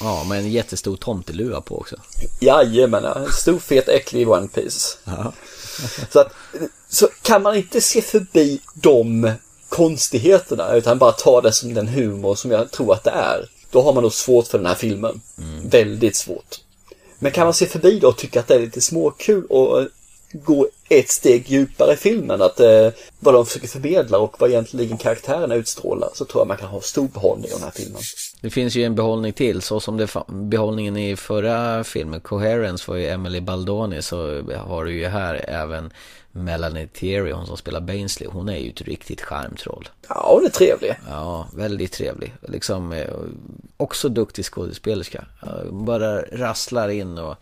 Ja, 0.00 0.24
med 0.24 0.38
en 0.38 0.50
jättestor 0.50 0.96
tomteluva 0.96 1.60
på 1.60 1.78
också. 1.78 1.96
Jajamän, 2.40 3.04
en 3.04 3.32
stor 3.32 3.58
fet 3.58 3.88
äcklig 3.88 4.28
One 4.28 4.48
Piece. 4.48 4.98
Ja. 5.04 5.32
Så, 6.10 6.20
att, 6.20 6.32
så 6.88 7.08
kan 7.22 7.42
man 7.42 7.56
inte 7.56 7.80
se 7.80 8.02
förbi 8.02 8.60
de 8.74 9.32
konstigheterna 9.68 10.74
utan 10.74 10.98
bara 10.98 11.12
ta 11.12 11.40
det 11.40 11.52
som 11.52 11.74
den 11.74 11.88
humor 11.88 12.34
som 12.34 12.50
jag 12.50 12.70
tror 12.70 12.92
att 12.92 13.04
det 13.04 13.10
är. 13.10 13.48
Då 13.70 13.82
har 13.82 13.92
man 13.92 14.02
nog 14.02 14.12
svårt 14.12 14.46
för 14.46 14.58
den 14.58 14.66
här 14.66 14.74
filmen. 14.74 15.20
Väldigt 15.62 16.16
svårt. 16.16 16.60
Men 17.18 17.32
kan 17.32 17.46
man 17.46 17.54
se 17.54 17.66
förbi 17.66 17.98
det 17.98 18.06
och 18.06 18.16
tycka 18.16 18.40
att 18.40 18.48
det 18.48 18.54
är 18.54 18.60
lite 18.60 18.80
småkul 18.80 19.44
och 19.46 19.86
gå 20.42 20.68
ett 20.88 21.08
steg 21.08 21.48
djupare 21.48 21.92
i 21.92 21.96
filmen. 21.96 22.42
Att 22.42 22.60
eh, 22.60 22.88
vad 23.20 23.34
de 23.34 23.46
försöker 23.46 23.68
förmedla 23.68 24.18
och 24.18 24.36
vad 24.38 24.50
egentligen 24.50 24.98
karaktärerna 24.98 25.54
utstrålar. 25.54 26.08
Så 26.14 26.24
tror 26.24 26.40
jag 26.40 26.48
man 26.48 26.56
kan 26.56 26.68
ha 26.68 26.80
stor 26.80 27.08
behållning 27.08 27.52
av 27.52 27.58
den 27.58 27.64
här 27.64 27.74
filmen. 27.74 28.02
Det 28.40 28.50
finns 28.50 28.76
ju 28.76 28.84
en 28.84 28.94
behållning 28.94 29.32
till, 29.32 29.62
så 29.62 29.80
som 29.80 29.96
det 29.96 30.08
behållningen 30.28 30.96
i 30.96 31.16
förra 31.16 31.84
filmen, 31.84 32.20
Coherence, 32.20 32.90
var 32.90 32.96
ju 32.96 33.08
Emily 33.08 33.40
Baldoni, 33.40 34.02
så 34.02 34.42
har 34.66 34.84
du 34.84 34.92
ju 34.92 35.06
här 35.06 35.44
även 35.48 35.92
Melanie 36.32 36.86
Thierry, 36.86 37.32
hon 37.32 37.46
som 37.46 37.56
spelar 37.56 37.80
Bainsley, 37.80 38.28
hon 38.28 38.48
är 38.48 38.56
ju 38.56 38.70
ett 38.70 38.82
riktigt 38.82 39.20
charmtroll. 39.20 39.88
Ja, 40.08 40.34
hon 40.34 40.46
är 40.46 40.50
trevlig. 40.50 40.94
Ja, 41.08 41.48
väldigt 41.56 41.92
trevlig. 41.92 42.34
Liksom, 42.48 42.92
eh, 42.92 43.08
också 43.76 44.08
duktig 44.08 44.44
skådespelerska. 44.44 45.24
Bara 45.70 46.22
rasslar 46.22 46.88
in 46.88 47.18
och 47.18 47.36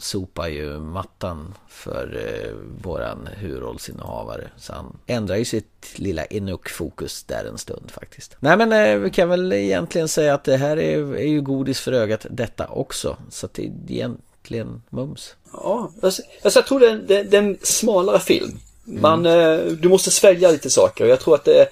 sopar 0.00 0.48
ju 0.48 0.78
mattan 0.78 1.54
för 1.68 2.16
eh, 2.26 2.52
våran 2.82 3.28
huvudrollsinnehavare. 3.36 4.50
Så 4.58 4.72
han 4.72 4.96
ändrar 5.06 5.36
ju 5.36 5.44
sitt 5.44 5.92
lilla 5.94 6.24
Enoch-fokus 6.24 7.24
där 7.26 7.44
en 7.44 7.58
stund 7.58 7.90
faktiskt. 7.90 8.36
Nej 8.40 8.56
men 8.56 8.72
eh, 8.72 8.96
vi 8.98 9.10
kan 9.10 9.28
väl 9.28 9.52
egentligen 9.52 10.08
säga 10.08 10.34
att 10.34 10.44
det 10.44 10.56
här 10.56 10.76
är, 10.76 11.14
är 11.16 11.26
ju 11.26 11.40
godis 11.40 11.80
för 11.80 11.92
ögat 11.92 12.26
detta 12.30 12.66
också. 12.66 13.16
Så 13.30 13.46
att 13.46 13.54
det 13.54 13.62
är 13.62 13.72
egentligen 13.88 14.82
mums. 14.90 15.34
Ja, 15.52 15.90
alltså, 16.02 16.22
alltså 16.42 16.58
jag 16.58 16.66
tror 16.66 16.80
det 16.80 16.86
är, 16.86 16.92
en- 16.92 17.06
det, 17.06 17.36
är 17.36 17.42
en 17.42 17.58
smalare 17.62 18.20
film. 18.20 18.58
Man, 18.84 19.26
eh, 19.26 19.58
du 19.58 19.88
måste 19.88 20.10
svälja 20.10 20.50
lite 20.50 20.70
saker 20.70 21.04
och 21.04 21.10
jag 21.10 21.20
tror 21.20 21.34
att 21.34 21.44
det 21.44 21.60
är, 21.60 21.68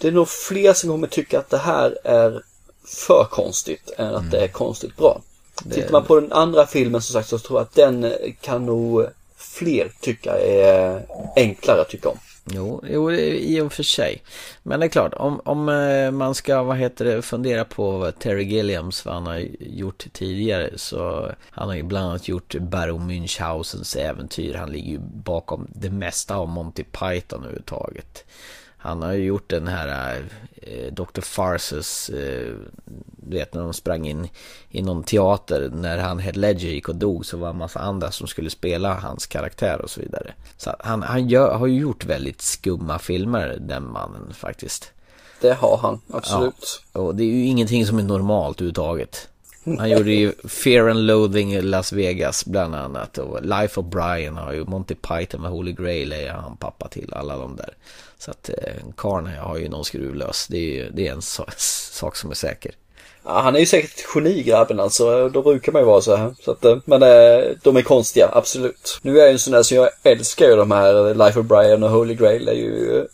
det 0.00 0.08
är 0.08 0.12
nog 0.12 0.28
fler 0.28 0.72
som 0.72 0.90
kommer 0.90 1.06
tycka 1.06 1.38
att 1.38 1.50
det 1.50 1.58
här 1.58 1.98
är 2.04 2.42
för 2.84 3.26
konstigt 3.30 3.90
än 3.96 4.14
att 4.14 4.30
det 4.30 4.38
är 4.44 4.48
konstigt 4.48 4.96
bra. 4.96 5.22
Tittar 5.70 5.92
man 5.92 6.04
på 6.04 6.20
den 6.20 6.32
andra 6.32 6.66
filmen 6.66 7.02
som 7.02 7.12
sagt 7.12 7.28
så 7.28 7.38
tror 7.38 7.58
jag 7.58 7.64
att 7.64 7.74
den 7.74 8.04
eh, 8.04 8.10
kan 8.40 8.66
nog 8.66 9.06
fler 9.36 9.92
tycka 10.00 10.38
är 10.38 11.06
enklare 11.36 11.80
att 11.80 11.88
tycka 11.88 12.08
om. 12.08 12.18
Jo, 12.44 12.84
jo 12.90 13.12
i 13.12 13.60
och 13.60 13.72
för 13.72 13.82
sig. 13.82 14.22
Men 14.62 14.80
det 14.80 14.86
är 14.86 14.90
klart, 14.90 15.14
om, 15.14 15.40
om 15.44 15.68
eh, 15.68 16.10
man 16.10 16.34
ska, 16.34 16.62
vad 16.62 16.76
heter 16.76 17.04
det, 17.04 17.22
fundera 17.22 17.64
på 17.64 17.90
vad 17.90 18.18
Terry 18.18 18.44
Gilliams, 18.44 19.04
vad 19.04 19.14
han 19.14 19.26
har 19.26 19.46
gjort 19.60 20.06
tidigare. 20.12 20.70
Så 20.76 21.30
han 21.50 21.68
har 21.68 21.76
ju 21.76 21.82
bland 21.82 22.06
annat 22.06 22.28
gjort 22.28 22.54
Baron 22.54 23.10
Münchhausens 23.10 23.98
äventyr. 23.98 24.54
Han 24.54 24.70
ligger 24.70 24.90
ju 24.90 24.98
bakom 24.98 25.66
det 25.74 25.90
mesta 25.90 26.36
av 26.36 26.48
Monty 26.48 26.84
Python 26.84 27.40
överhuvudtaget. 27.40 28.24
Han 28.82 29.02
har 29.02 29.12
ju 29.12 29.24
gjort 29.24 29.50
den 29.50 29.68
här 29.68 30.18
eh, 30.62 30.92
Dr. 30.92 31.20
Farces, 31.20 32.10
eh, 32.10 32.54
du 33.16 33.36
vet 33.36 33.54
när 33.54 33.62
de 33.62 33.74
sprang 33.74 34.06
in 34.06 34.28
i 34.70 34.82
någon 34.82 35.02
teater 35.02 35.70
när 35.74 35.98
han 35.98 36.18
Head 36.18 36.32
Ledger 36.32 36.68
gick 36.68 36.88
och 36.88 36.96
dog 36.96 37.26
så 37.26 37.36
var 37.36 37.46
det 37.46 37.52
en 37.52 37.58
massa 37.58 37.80
andra 37.80 38.10
som 38.10 38.26
skulle 38.26 38.50
spela 38.50 38.94
hans 38.94 39.26
karaktär 39.26 39.80
och 39.80 39.90
så 39.90 40.00
vidare. 40.00 40.32
Så 40.56 40.76
han, 40.78 41.02
han 41.02 41.28
gör, 41.28 41.54
har 41.54 41.66
ju 41.66 41.80
gjort 41.80 42.04
väldigt 42.04 42.40
skumma 42.40 42.98
filmer 42.98 43.58
den 43.60 43.92
mannen 43.92 44.34
faktiskt. 44.34 44.92
Det 45.40 45.52
har 45.52 45.76
han, 45.76 46.00
absolut. 46.12 46.82
Ja, 46.92 47.00
och 47.00 47.14
det 47.14 47.22
är 47.22 47.26
ju 47.26 47.44
ingenting 47.44 47.86
som 47.86 47.98
är 47.98 48.02
normalt 48.02 48.56
överhuvudtaget. 48.56 49.29
Han 49.64 49.90
gjorde 49.90 50.10
ju 50.10 50.32
Fear 50.48 50.88
and 50.88 51.06
Loathing 51.06 51.52
i 51.54 51.62
Las 51.62 51.92
Vegas 51.92 52.44
bland 52.46 52.74
annat. 52.74 53.18
Och 53.18 53.42
Life 53.42 53.80
of 53.80 53.86
Brian 53.86 54.36
har 54.36 54.52
ju 54.52 54.64
Monty 54.64 54.94
Python 54.94 55.42
med 55.42 55.50
Holy 55.50 55.72
Grail 55.72 56.12
är 56.12 56.28
han 56.30 56.56
pappa 56.56 56.88
till 56.88 57.12
alla 57.14 57.36
de 57.36 57.56
där. 57.56 57.74
Så 58.18 58.30
att 58.30 58.48
eh, 58.48 58.74
karln 58.96 59.26
här 59.26 59.40
har 59.40 59.58
ju 59.58 59.68
någon 59.68 59.84
skruvlös. 59.84 60.46
Det 60.50 60.56
är 60.56 60.74
ju 60.74 60.90
det 60.90 61.08
är 61.08 61.12
en 61.12 61.20
so- 61.20 61.50
sak 61.92 62.16
som 62.16 62.30
är 62.30 62.34
säker. 62.34 62.72
Ja, 63.24 63.40
han 63.40 63.56
är 63.56 63.60
ju 63.60 63.66
säkert 63.66 63.90
ett 63.98 64.04
geni 64.14 64.42
grabben 64.42 64.80
alltså. 64.80 65.28
Då 65.28 65.42
brukar 65.42 65.72
man 65.72 65.82
ju 65.82 65.86
vara 65.86 66.00
så 66.00 66.16
här. 66.16 66.34
Så 66.44 66.50
att, 66.50 66.64
eh, 66.64 66.78
men 66.84 67.02
eh, 67.02 67.44
de 67.62 67.76
är 67.76 67.82
konstiga, 67.82 68.28
absolut. 68.32 68.98
Nu 69.02 69.14
är 69.16 69.18
jag 69.18 69.26
ju 69.28 69.32
en 69.32 69.38
sån 69.38 69.52
där 69.52 69.62
så 69.62 69.74
jag 69.74 69.90
älskar 70.02 70.46
ju 70.46 70.56
de 70.56 70.70
här 70.70 71.14
Life 71.14 71.40
of 71.40 71.46
Brian 71.46 71.82
och 71.82 71.90
Holy 71.90 72.14
Grail. 72.14 72.48
Är 72.48 72.52
ju 72.52 72.98
eh, 72.98 73.04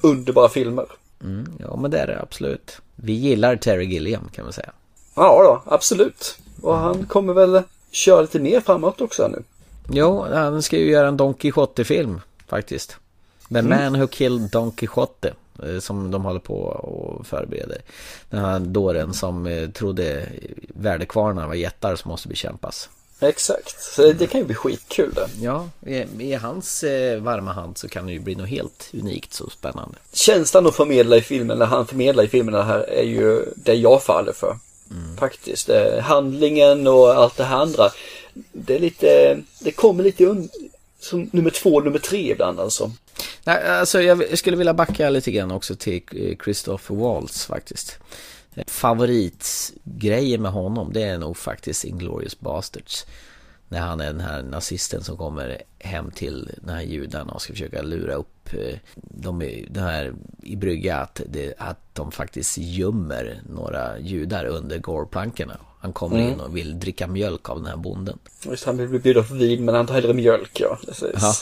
underbara 0.00 0.48
filmer. 0.48 0.86
Mm, 1.22 1.46
ja 1.60 1.76
men 1.76 1.90
det 1.90 1.98
är 1.98 2.06
det 2.06 2.20
absolut. 2.22 2.78
Vi 2.96 3.12
gillar 3.12 3.56
Terry 3.56 3.84
Gilliam 3.84 4.28
kan 4.34 4.44
man 4.44 4.52
säga. 4.52 4.72
Ja 5.14 5.42
då, 5.42 5.72
absolut. 5.74 6.38
Och 6.62 6.76
han 6.76 7.06
kommer 7.06 7.32
väl 7.32 7.62
köra 7.90 8.20
lite 8.20 8.40
mer 8.40 8.60
framåt 8.60 9.00
också 9.00 9.28
nu. 9.28 9.42
Jo, 9.88 10.26
han 10.32 10.62
ska 10.62 10.76
ju 10.76 10.90
göra 10.90 11.08
en 11.08 11.16
Don 11.16 11.34
Quixote-film 11.34 12.20
faktiskt. 12.48 12.96
The 13.48 13.58
Mm. 13.58 13.92
Man 13.92 14.00
Who 14.00 14.06
Killed 14.06 14.50
Don 14.50 14.72
Quixote. 14.72 15.32
eh, 15.62 15.78
Som 15.80 16.10
de 16.10 16.24
håller 16.24 16.40
på 16.40 16.54
och 16.62 17.26
förbereder. 17.26 17.78
Den 18.30 18.40
här 18.40 18.58
dåren 18.58 19.14
som 19.14 19.46
eh, 19.46 19.70
trodde 19.70 20.28
värdekvarnar 20.68 21.46
var 21.46 21.54
jättar 21.54 21.96
som 21.96 22.08
måste 22.10 22.28
bekämpas. 22.28 22.88
Exakt, 23.20 23.82
så 23.82 24.02
det, 24.02 24.12
det 24.12 24.26
kan 24.26 24.40
ju 24.40 24.46
bli 24.46 24.54
skitkul 24.54 25.14
det. 25.14 25.28
Ja, 25.40 25.68
i, 26.18 26.34
hans 26.34 26.82
eh, 26.84 27.20
varma 27.22 27.52
hand 27.52 27.78
så 27.78 27.88
kan 27.88 28.06
det 28.06 28.12
ju 28.12 28.18
bli 28.20 28.34
något 28.34 28.48
helt 28.48 28.90
unikt 28.92 29.32
så 29.32 29.50
spännande. 29.50 29.98
Känslan 30.12 30.66
att 30.66 30.74
förmedla 30.74 31.16
i 31.16 31.20
filmen, 31.20 31.58
när 31.58 31.66
han 31.66 31.86
förmedlar 31.86 32.24
i 32.24 32.28
filmen 32.28 32.54
här 32.54 32.78
är 32.78 33.02
ju 33.02 33.44
det 33.56 33.74
jag 33.74 34.02
faller 34.02 34.32
för. 34.32 34.56
Faktiskt. 35.18 35.68
Eh, 35.68 35.98
handlingen 35.98 36.86
och 36.86 37.14
allt 37.14 37.36
det 37.36 37.44
här 37.44 37.56
andra. 37.56 37.90
Det 38.52 38.74
är 38.74 38.78
lite, 38.78 39.38
det 39.60 39.70
kommer 39.70 40.04
lite 40.04 40.24
un- 40.24 40.48
som 41.00 41.30
nummer 41.32 41.50
två, 41.50 41.80
nummer 41.80 41.98
tre 41.98 42.32
ibland 42.32 42.60
alltså. 42.60 42.92
Nej, 43.44 43.64
alltså 43.68 44.02
jag 44.02 44.38
skulle 44.38 44.56
vilja 44.56 44.74
backa 44.74 45.10
lite 45.10 45.30
grann 45.30 45.50
också 45.50 45.76
till 45.76 46.02
eh, 46.12 46.36
Christopher 46.44 46.94
Waltz 46.96 47.46
faktiskt. 47.46 47.98
Eh, 48.54 48.64
favoritgrejen 48.66 50.42
med 50.42 50.52
honom 50.52 50.92
det 50.92 51.02
är 51.02 51.18
nog 51.18 51.36
faktiskt 51.36 51.84
Inglourious 51.84 52.40
Basterds. 52.40 53.04
När 53.74 53.80
han 53.80 54.00
är 54.00 54.06
den 54.06 54.20
här 54.20 54.42
nazisten 54.42 55.04
som 55.04 55.16
kommer 55.16 55.62
hem 55.78 56.10
till 56.10 56.50
den 56.62 56.74
här 56.74 56.82
judarna 56.82 57.32
och 57.32 57.42
ska 57.42 57.52
försöka 57.52 57.82
lura 57.82 58.14
upp 58.14 58.52
eh, 58.52 58.78
dem 58.94 59.42
i, 59.42 59.66
den 59.70 59.82
här, 59.82 60.14
i 60.42 60.56
brygga 60.56 60.96
att, 60.96 61.20
det, 61.26 61.54
att 61.58 61.80
de 61.92 62.12
faktiskt 62.12 62.58
gömmer 62.58 63.42
några 63.50 63.98
judar 63.98 64.44
under 64.44 64.78
gårdplankorna. 64.78 65.56
Han 65.80 65.92
kommer 65.92 66.16
Mm. 66.16 66.32
in 66.32 66.40
och 66.40 66.56
vill 66.56 66.80
dricka 66.80 67.06
mjölk 67.06 67.48
av 67.48 67.56
den 67.56 67.66
här 67.66 67.76
bonden. 67.76 68.18
Just 68.44 68.64
han 68.64 68.76
vill 68.76 69.00
bli 69.00 69.14
på 69.14 69.34
vin 69.34 69.64
men 69.64 69.74
han 69.74 69.86
tar 69.86 69.94
hellre 69.94 70.14
mjölk 70.14 70.60
ja. 70.60 70.78
Precis. 70.86 71.14
Ja. 71.20 71.34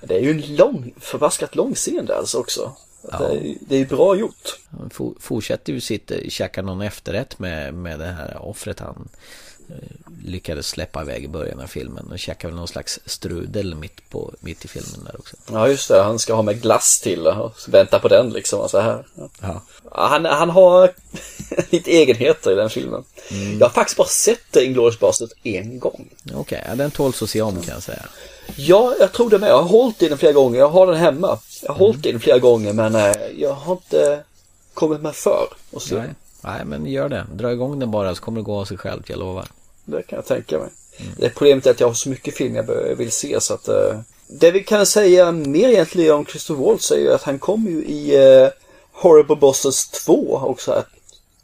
Det 0.00 0.14
är 0.14 0.20
ju 0.20 0.30
en 0.30 0.56
lång, 0.56 0.94
förbaskat 0.98 1.56
lång 1.56 1.74
scen 1.74 2.06
där 2.06 2.14
alltså 2.14 2.38
också. 2.38 2.72
Ja. 3.12 3.18
Det, 3.18 3.24
är, 3.24 3.56
det 3.60 3.74
är 3.74 3.78
ju 3.78 3.86
bra 3.86 4.16
gjort. 4.16 4.58
Han 4.70 4.90
for, 4.90 5.14
fortsätter 5.20 5.72
ju 5.72 5.80
sitta, 5.80 6.14
käka 6.28 6.62
någon 6.62 6.80
efterrätt 6.80 7.38
med, 7.38 7.74
med 7.74 7.98
det 7.98 8.06
här 8.06 8.38
offret 8.42 8.80
han 8.80 8.96
eh, 8.98 9.04
lyckades 10.24 10.68
släppa 10.68 11.02
iväg 11.02 11.24
i 11.24 11.28
början 11.28 11.60
av 11.60 11.66
filmen 11.66 12.08
och 12.12 12.18
käkar 12.18 12.48
väl 12.48 12.56
någon 12.56 12.68
slags 12.68 13.00
strudel 13.06 13.74
mitt, 13.74 14.10
på, 14.10 14.34
mitt 14.40 14.64
i 14.64 14.68
filmen 14.68 15.04
där 15.04 15.18
också. 15.18 15.36
Ja 15.52 15.68
just 15.68 15.88
det, 15.88 16.02
han 16.02 16.18
ska 16.18 16.34
ha 16.34 16.42
med 16.42 16.62
glass 16.62 17.00
till 17.00 17.26
och 17.26 17.52
vänta 17.68 17.98
på 17.98 18.08
den 18.08 18.30
liksom. 18.30 18.60
och 18.60 18.70
Så 18.70 18.80
här. 18.80 19.04
Ja. 19.40 19.62
Han, 19.92 20.24
han 20.24 20.50
har 20.50 20.92
lite 21.70 21.90
egenheter 21.90 22.52
i 22.52 22.54
den 22.54 22.70
filmen. 22.70 23.04
Mm. 23.30 23.58
Jag 23.58 23.66
har 23.66 23.72
faktiskt 23.72 23.96
bara 23.96 24.08
sett 24.08 24.56
Inglourious 24.56 25.00
Basterds 25.00 25.32
en 25.42 25.78
gång. 25.78 26.08
Okej, 26.34 26.64
ja, 26.68 26.74
den 26.74 26.90
tåls 26.90 27.22
att 27.22 27.30
se 27.30 27.42
om 27.42 27.62
kan 27.62 27.74
jag 27.74 27.82
säga. 27.82 28.02
Ja, 28.56 28.94
jag 29.00 29.12
tror 29.12 29.30
det 29.30 29.38
med. 29.38 29.50
Jag 29.50 29.62
har 29.62 29.68
hållit 29.68 30.02
i 30.02 30.08
den 30.08 30.18
flera 30.18 30.32
gånger. 30.32 30.58
Jag 30.58 30.68
har 30.68 30.86
den 30.86 30.96
hemma. 30.96 31.38
Jag 31.62 31.72
har 31.72 31.78
hållit 31.78 32.06
i 32.06 32.12
den 32.12 32.20
flera 32.20 32.38
gånger 32.38 32.72
men 32.72 32.94
eh, 32.94 33.12
jag 33.38 33.52
har 33.52 33.72
inte 33.72 34.22
kommit 34.74 35.00
med 35.00 35.14
för 35.14 35.46
och 35.70 35.82
se. 35.82 35.94
Nej. 35.94 36.08
Nej, 36.44 36.64
men 36.64 36.86
gör 36.86 37.08
det. 37.08 37.26
Dra 37.32 37.52
igång 37.52 37.78
den 37.78 37.90
bara 37.90 38.14
så 38.14 38.22
kommer 38.22 38.40
det 38.40 38.44
gå 38.44 38.60
av 38.60 38.64
sig 38.64 38.76
självt, 38.76 39.08
jag 39.08 39.18
lovar. 39.18 39.48
Det 39.84 40.02
kan 40.02 40.16
jag 40.16 40.26
tänka 40.26 40.58
mig. 40.58 40.68
Det 41.16 41.30
problemet 41.30 41.66
är 41.66 41.70
att 41.70 41.80
jag 41.80 41.86
har 41.86 41.94
så 41.94 42.08
mycket 42.08 42.36
film 42.36 42.54
jag 42.54 42.96
vill 42.96 43.12
se 43.12 43.40
så 43.40 43.54
att 43.54 43.68
eh, 43.68 44.00
Det 44.26 44.50
vi 44.50 44.64
kan 44.64 44.86
säga 44.86 45.32
mer 45.32 45.68
egentligen 45.68 46.14
om 46.14 46.26
Christopher 46.26 46.64
Waltz 46.64 46.90
är 46.90 46.98
ju 46.98 47.12
att 47.12 47.22
han 47.22 47.38
kom 47.38 47.66
ju 47.66 47.84
i 47.84 48.14
eh, 48.42 48.48
Horrible 48.92 49.36
Bosses 49.36 49.88
2 49.88 50.36
också 50.36 50.84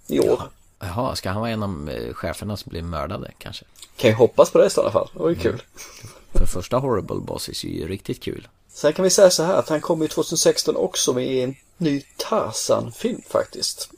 i 0.07 0.21
år. 0.21 0.43
Jaha, 0.81 1.17
ska 1.17 1.31
han 1.31 1.41
vara 1.41 1.51
en 1.51 1.63
av 1.63 1.91
eh, 1.91 2.15
cheferna 2.15 2.57
som 2.57 2.71
blir 2.71 2.83
mördade 2.83 3.31
kanske? 3.39 3.65
Kan 3.97 4.11
ju 4.11 4.17
hoppas 4.17 4.51
på 4.51 4.59
det 4.59 4.67
i 4.67 4.71
sådana 4.71 4.93
fall. 4.93 5.11
Det 5.13 5.23
var 5.23 5.29
ju 5.29 5.37
kul. 5.37 5.63
För 6.35 6.47
första 6.47 6.77
Horrible 6.77 7.21
Bosses 7.21 7.65
är 7.65 7.69
ju 7.69 7.89
riktigt 7.89 8.23
kul. 8.23 8.49
Sen 8.73 8.93
kan 8.93 9.03
vi 9.03 9.11
säga 9.11 9.31
så 9.31 9.43
här 9.43 9.55
att 9.55 9.69
han 9.69 9.81
kom 9.81 10.03
ju 10.03 10.09
2016 10.09 10.77
också 10.77 11.13
med 11.13 11.45
en 11.45 11.57
ny 11.77 12.03
Tarzan-film 12.17 13.23
faktiskt. 13.29 13.91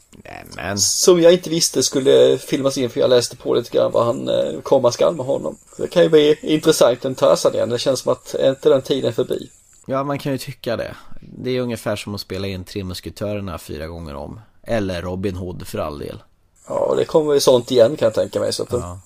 Men 0.56 0.78
Som 0.78 1.20
jag 1.20 1.32
inte 1.32 1.50
visste 1.50 1.82
skulle 1.82 2.38
filmas 2.38 2.78
in 2.78 2.90
för 2.90 3.00
jag 3.00 3.10
läste 3.10 3.36
på 3.36 3.54
lite 3.54 3.70
grann 3.70 3.92
vad 3.92 4.06
han 4.06 4.28
eh, 4.28 4.60
komma 4.62 4.92
skall 4.92 5.16
med 5.16 5.26
honom. 5.26 5.56
Det 5.76 5.88
kan 5.88 6.02
ju 6.02 6.08
bli 6.08 6.38
intressant 6.42 7.04
en 7.04 7.14
Tarzan 7.14 7.54
igen. 7.54 7.68
Det 7.68 7.78
känns 7.78 8.00
som 8.00 8.12
att 8.12 8.34
är 8.34 8.50
inte 8.50 8.68
den 8.68 8.82
tiden 8.82 9.12
förbi. 9.12 9.50
Ja, 9.86 10.04
man 10.04 10.18
kan 10.18 10.32
ju 10.32 10.38
tycka 10.38 10.76
det. 10.76 10.96
Det 11.20 11.50
är 11.50 11.60
ungefär 11.60 11.96
som 11.96 12.14
att 12.14 12.20
spela 12.20 12.46
in 12.46 12.64
Tre 12.64 12.84
Musketörerna 12.84 13.58
fyra 13.58 13.86
gånger 13.86 14.14
om. 14.14 14.40
Eller 14.62 15.02
Robin 15.02 15.36
Hood 15.36 15.66
för 15.66 15.78
all 15.78 15.98
del. 15.98 16.22
Ja, 16.68 16.94
det 16.96 17.04
kommer 17.04 17.34
ju 17.34 17.40
sånt 17.40 17.70
igen 17.70 17.96
kan 17.96 18.06
jag 18.06 18.14
tänka 18.14 18.40
mig. 18.40 18.52
Så 18.52 18.62
att 18.62 18.72
Ja. 18.72 19.00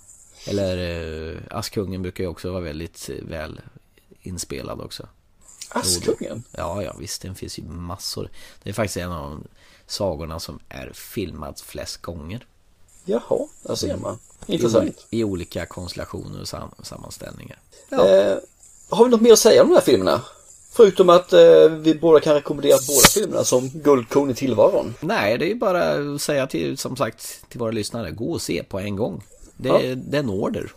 Eller 0.47 0.79
eh, 1.33 1.39
Askungen 1.51 2.03
brukar 2.03 2.25
ju 2.25 2.31
också 2.31 2.51
vara 2.51 2.61
väldigt 2.61 3.11
eh, 3.11 3.25
väl 3.29 3.61
inspelad 4.23 4.81
också. 4.81 5.09
Askungen? 5.69 6.45
Ja, 6.51 6.83
ja 6.83 6.97
visst, 6.99 7.23
den 7.23 7.35
finns 7.35 7.59
ju 7.59 7.63
massor. 7.63 8.31
Det 8.63 8.71
är 8.71 8.75
faktiskt 8.75 8.97
en 8.97 9.13
av 9.13 9.31
de 9.31 9.45
sagorna 9.87 10.41
som 10.41 10.59
är 10.69 10.91
filmad 10.95 11.59
flest 11.65 12.03
gånger. 12.03 12.47
Jaha, 13.05 13.39
där 13.63 13.75
ser 13.75 13.97
man. 13.97 14.19
Intressant. 14.47 15.07
I, 15.11 15.21
I 15.21 15.25
olika 15.25 15.67
konstellationer 15.67 16.41
och 16.41 16.49
sam 16.49 16.71
sammanställningar. 16.83 17.59
Eh, 17.91 18.37
har 18.91 19.05
vi 19.05 19.11
något 19.11 19.21
mer 19.21 19.33
att 19.33 19.39
säga 19.39 19.63
om 19.63 19.69
de 19.69 19.75
här 19.75 19.81
filmerna? 19.83 20.21
Förutom 20.73 21.09
att 21.09 21.33
eh, 21.33 21.69
vi 21.81 21.95
båda 21.95 22.21
kan 22.21 22.35
rekommendera 22.35 22.79
båda 22.89 23.09
filmerna 23.15 23.45
som 23.45 23.69
guldkorn 23.69 24.31
i 24.31 24.35
tillvaron. 24.35 24.95
Nej, 25.01 25.39
det 25.39 25.45
är 25.45 25.49
ju 25.49 25.55
bara 25.55 26.15
att 26.15 26.23
säga 26.23 26.47
till, 26.47 26.79
som 26.79 26.97
sagt, 26.97 27.41
till 27.49 27.61
våra 27.61 27.71
lyssnare, 27.71 28.11
gå 28.11 28.33
och 28.33 28.43
se 28.43 28.63
på 28.63 28.79
en 28.81 28.97
gång. 28.97 29.23
Det, 29.57 29.69
Ja. 29.69 29.79
det 29.97 30.17
är 30.17 30.21
en 30.21 30.31
order. 30.31 30.73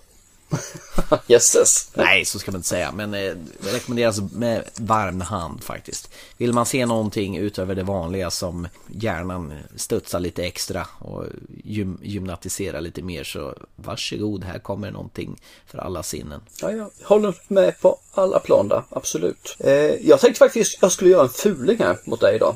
Jösses. 1.28 1.90
Nej, 1.94 2.26
så 2.26 2.40
ska 2.40 2.52
man 2.52 2.60
inte 2.60 2.68
säga, 2.68 2.92
men 2.92 3.14
eh, 3.14 3.34
det 3.60 3.74
rekommenderas 3.74 4.22
med 4.32 4.64
varm 4.76 5.22
hand 5.22 5.64
faktiskt. 5.64 6.10
Vill 6.38 6.54
man 6.54 6.66
se 6.66 6.86
någonting 6.86 7.38
utöver 7.38 7.76
det 7.76 7.84
vanliga 7.84 8.32
som 8.32 8.68
hjärnan 8.88 9.54
studsar 9.76 10.20
lite 10.20 10.44
extra 10.44 10.88
och 11.00 11.26
gym, 11.64 12.00
gymnatiserar 12.02 12.82
lite 12.82 13.02
mer 13.02 13.24
så 13.24 13.54
varsågod, 13.76 14.44
här 14.44 14.60
kommer 14.60 14.92
någonting 14.92 15.42
för 15.68 15.78
alla 15.78 16.04
sinnen. 16.04 16.42
Ja, 16.62 16.72
jag 16.72 16.90
håller 17.04 17.36
med 17.48 17.82
på 17.82 18.00
alla 18.12 18.40
plan 18.40 18.68
där, 18.68 18.84
absolut. 18.90 19.56
Eh, 19.60 19.72
jag 20.08 20.20
tänkte 20.20 20.40
faktiskt 20.40 20.78
jag 20.82 20.92
skulle 20.92 21.10
göra 21.12 21.24
en 21.24 21.30
fuling 21.30 21.80
här 21.80 21.98
mot 22.06 22.22
dig 22.22 22.36
idag. 22.36 22.56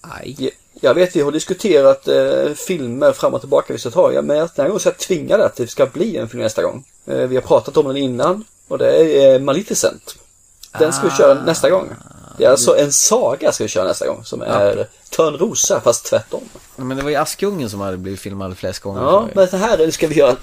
Aj. 0.00 0.50
Jag 0.84 0.94
vet, 0.94 1.16
vi 1.16 1.20
har 1.20 1.32
diskuterat 1.32 2.08
eh, 2.08 2.54
filmer 2.66 3.12
fram 3.12 3.34
och 3.34 3.40
tillbaka 3.40 3.72
vissa 3.72 3.90
tag, 3.90 4.14
men 4.14 4.26
den 4.26 4.48
här 4.56 4.66
gången 4.66 4.80
så 4.80 4.88
är 4.88 4.92
jag 4.92 4.98
tvingad 4.98 5.40
att 5.40 5.56
det 5.56 5.66
ska 5.66 5.86
bli 5.86 6.16
en 6.16 6.28
film 6.28 6.42
nästa 6.42 6.62
gång. 6.62 6.84
Eh, 7.06 7.16
vi 7.16 7.34
har 7.34 7.42
pratat 7.42 7.76
om 7.76 7.86
den 7.86 7.96
innan 7.96 8.44
och 8.68 8.78
det 8.78 8.96
är 8.96 9.34
eh, 9.34 9.40
Maleficent. 9.40 10.16
Den 10.78 10.92
ska 10.92 11.08
vi 11.08 11.10
köra 11.10 11.44
nästa 11.44 11.70
gång. 11.70 11.88
Det 12.38 12.44
är 12.44 12.50
alltså 12.50 12.76
en 12.76 12.92
saga 12.92 13.52
ska 13.52 13.64
vi 13.64 13.68
köra 13.68 13.84
nästa 13.84 14.06
gång 14.06 14.24
som 14.24 14.42
är 14.42 14.86
Törnrosa 15.10 15.80
fast 15.80 16.04
tvärtom. 16.06 16.42
Men 16.76 16.96
det 16.96 17.02
var 17.02 17.10
ju 17.10 17.16
Askungen 17.16 17.70
som 17.70 17.80
hade 17.80 17.96
blivit 17.96 18.20
filmad 18.20 18.58
flest 18.58 18.80
gånger. 18.80 19.02
Ja, 19.02 19.28
men 19.34 19.48
så 19.48 19.56
här 19.56 19.90
ska 19.90 20.06
vi 20.06 20.14
göra 20.14 20.36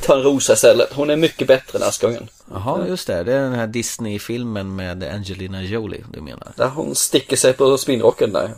Törnrosa 0.00 0.52
istället. 0.52 0.92
Hon 0.92 1.10
är 1.10 1.16
mycket 1.16 1.48
bättre 1.48 1.78
än 1.78 1.84
Askungen. 1.88 2.28
Jaha, 2.50 2.86
just 2.88 3.06
det. 3.06 3.22
Det 3.22 3.32
är 3.32 3.40
den 3.40 3.54
här 3.54 3.66
Disney-filmen 3.66 4.76
med 4.76 5.02
Angelina 5.02 5.62
Jolie 5.62 6.04
du 6.12 6.20
menar. 6.20 6.52
Där 6.56 6.68
hon 6.68 6.94
sticker 6.94 7.36
sig 7.36 7.52
på 7.52 7.78
spinnrocken 7.78 8.32
där. 8.32 8.54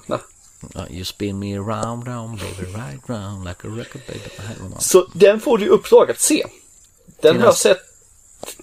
You 0.90 1.04
spin 1.04 1.38
me 1.38 1.56
round, 1.58 2.06
round, 2.08 2.40
baby, 2.40 2.72
right 2.72 3.00
round 3.06 3.44
like 3.44 3.68
a 3.68 3.70
record 3.70 4.00
baby. 4.06 4.20
Så 4.78 5.06
den 5.14 5.40
får 5.40 5.58
du 5.58 5.68
uppdrag 5.68 6.10
att 6.10 6.20
se. 6.20 6.46
Den 7.06 7.16
Till 7.20 7.28
har 7.40 7.46
jag 7.46 7.52
nästa- 7.52 7.68
sett 7.68 7.78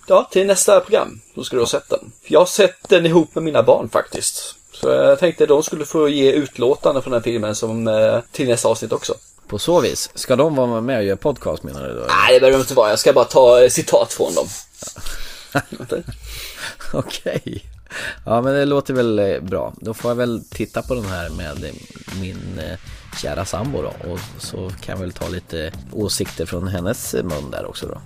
Ja, 0.07 0.27
till 0.31 0.47
nästa 0.47 0.79
program. 0.79 1.21
Då 1.35 1.43
ska 1.43 1.55
du 1.55 1.61
ha 1.61 1.67
sett 1.67 1.89
den. 1.89 2.11
Jag 2.27 2.39
har 2.39 2.45
sett 2.45 2.89
den 2.89 3.05
ihop 3.05 3.35
med 3.35 3.43
mina 3.43 3.63
barn 3.63 3.89
faktiskt. 3.89 4.55
Så 4.71 4.89
jag 4.89 5.19
tänkte 5.19 5.45
de 5.45 5.63
skulle 5.63 5.85
få 5.85 6.09
ge 6.09 6.31
utlåtande 6.31 7.01
från 7.01 7.13
den 7.13 7.23
filmen 7.23 7.55
som 7.55 7.87
eh, 7.87 8.19
till 8.31 8.47
nästa 8.47 8.67
avsnitt 8.67 8.91
också. 8.91 9.13
På 9.47 9.59
så 9.59 9.81
vis, 9.81 10.09
ska 10.15 10.35
de 10.35 10.55
vara 10.55 10.81
med 10.81 10.97
och 10.97 11.03
göra 11.03 11.17
podcast 11.17 11.63
menar 11.63 11.87
du 11.87 11.93
då? 11.93 11.99
Nej, 12.07 12.33
det 12.33 12.39
behöver 12.39 12.57
de 12.57 12.61
inte 12.61 12.73
vara. 12.73 12.89
Jag 12.89 12.99
ska 12.99 13.13
bara 13.13 13.25
ta 13.25 13.63
eh, 13.63 13.69
citat 13.69 14.13
från 14.13 14.33
dem. 14.35 14.47
Okej. 16.93 17.65
Ja 18.25 18.41
men 18.41 18.53
det 18.53 18.65
låter 18.65 18.93
väl 18.93 19.19
eh, 19.19 19.39
bra. 19.41 19.73
Då 19.81 19.93
får 19.93 20.11
jag 20.11 20.15
väl 20.15 20.43
titta 20.49 20.81
på 20.81 20.95
den 20.95 21.05
här 21.05 21.29
med 21.29 21.65
min 22.21 22.59
eh, 22.59 22.77
kära 23.21 23.45
sambo 23.45 23.81
då. 23.81 24.11
Och 24.11 24.19
så 24.37 24.57
kan 24.69 24.95
jag 24.95 24.97
väl 24.97 25.11
ta 25.11 25.27
lite 25.27 25.71
åsikter 25.91 26.45
från 26.45 26.67
hennes 26.67 27.13
mun 27.13 27.51
där 27.51 27.65
också 27.65 27.87
då. 27.87 28.01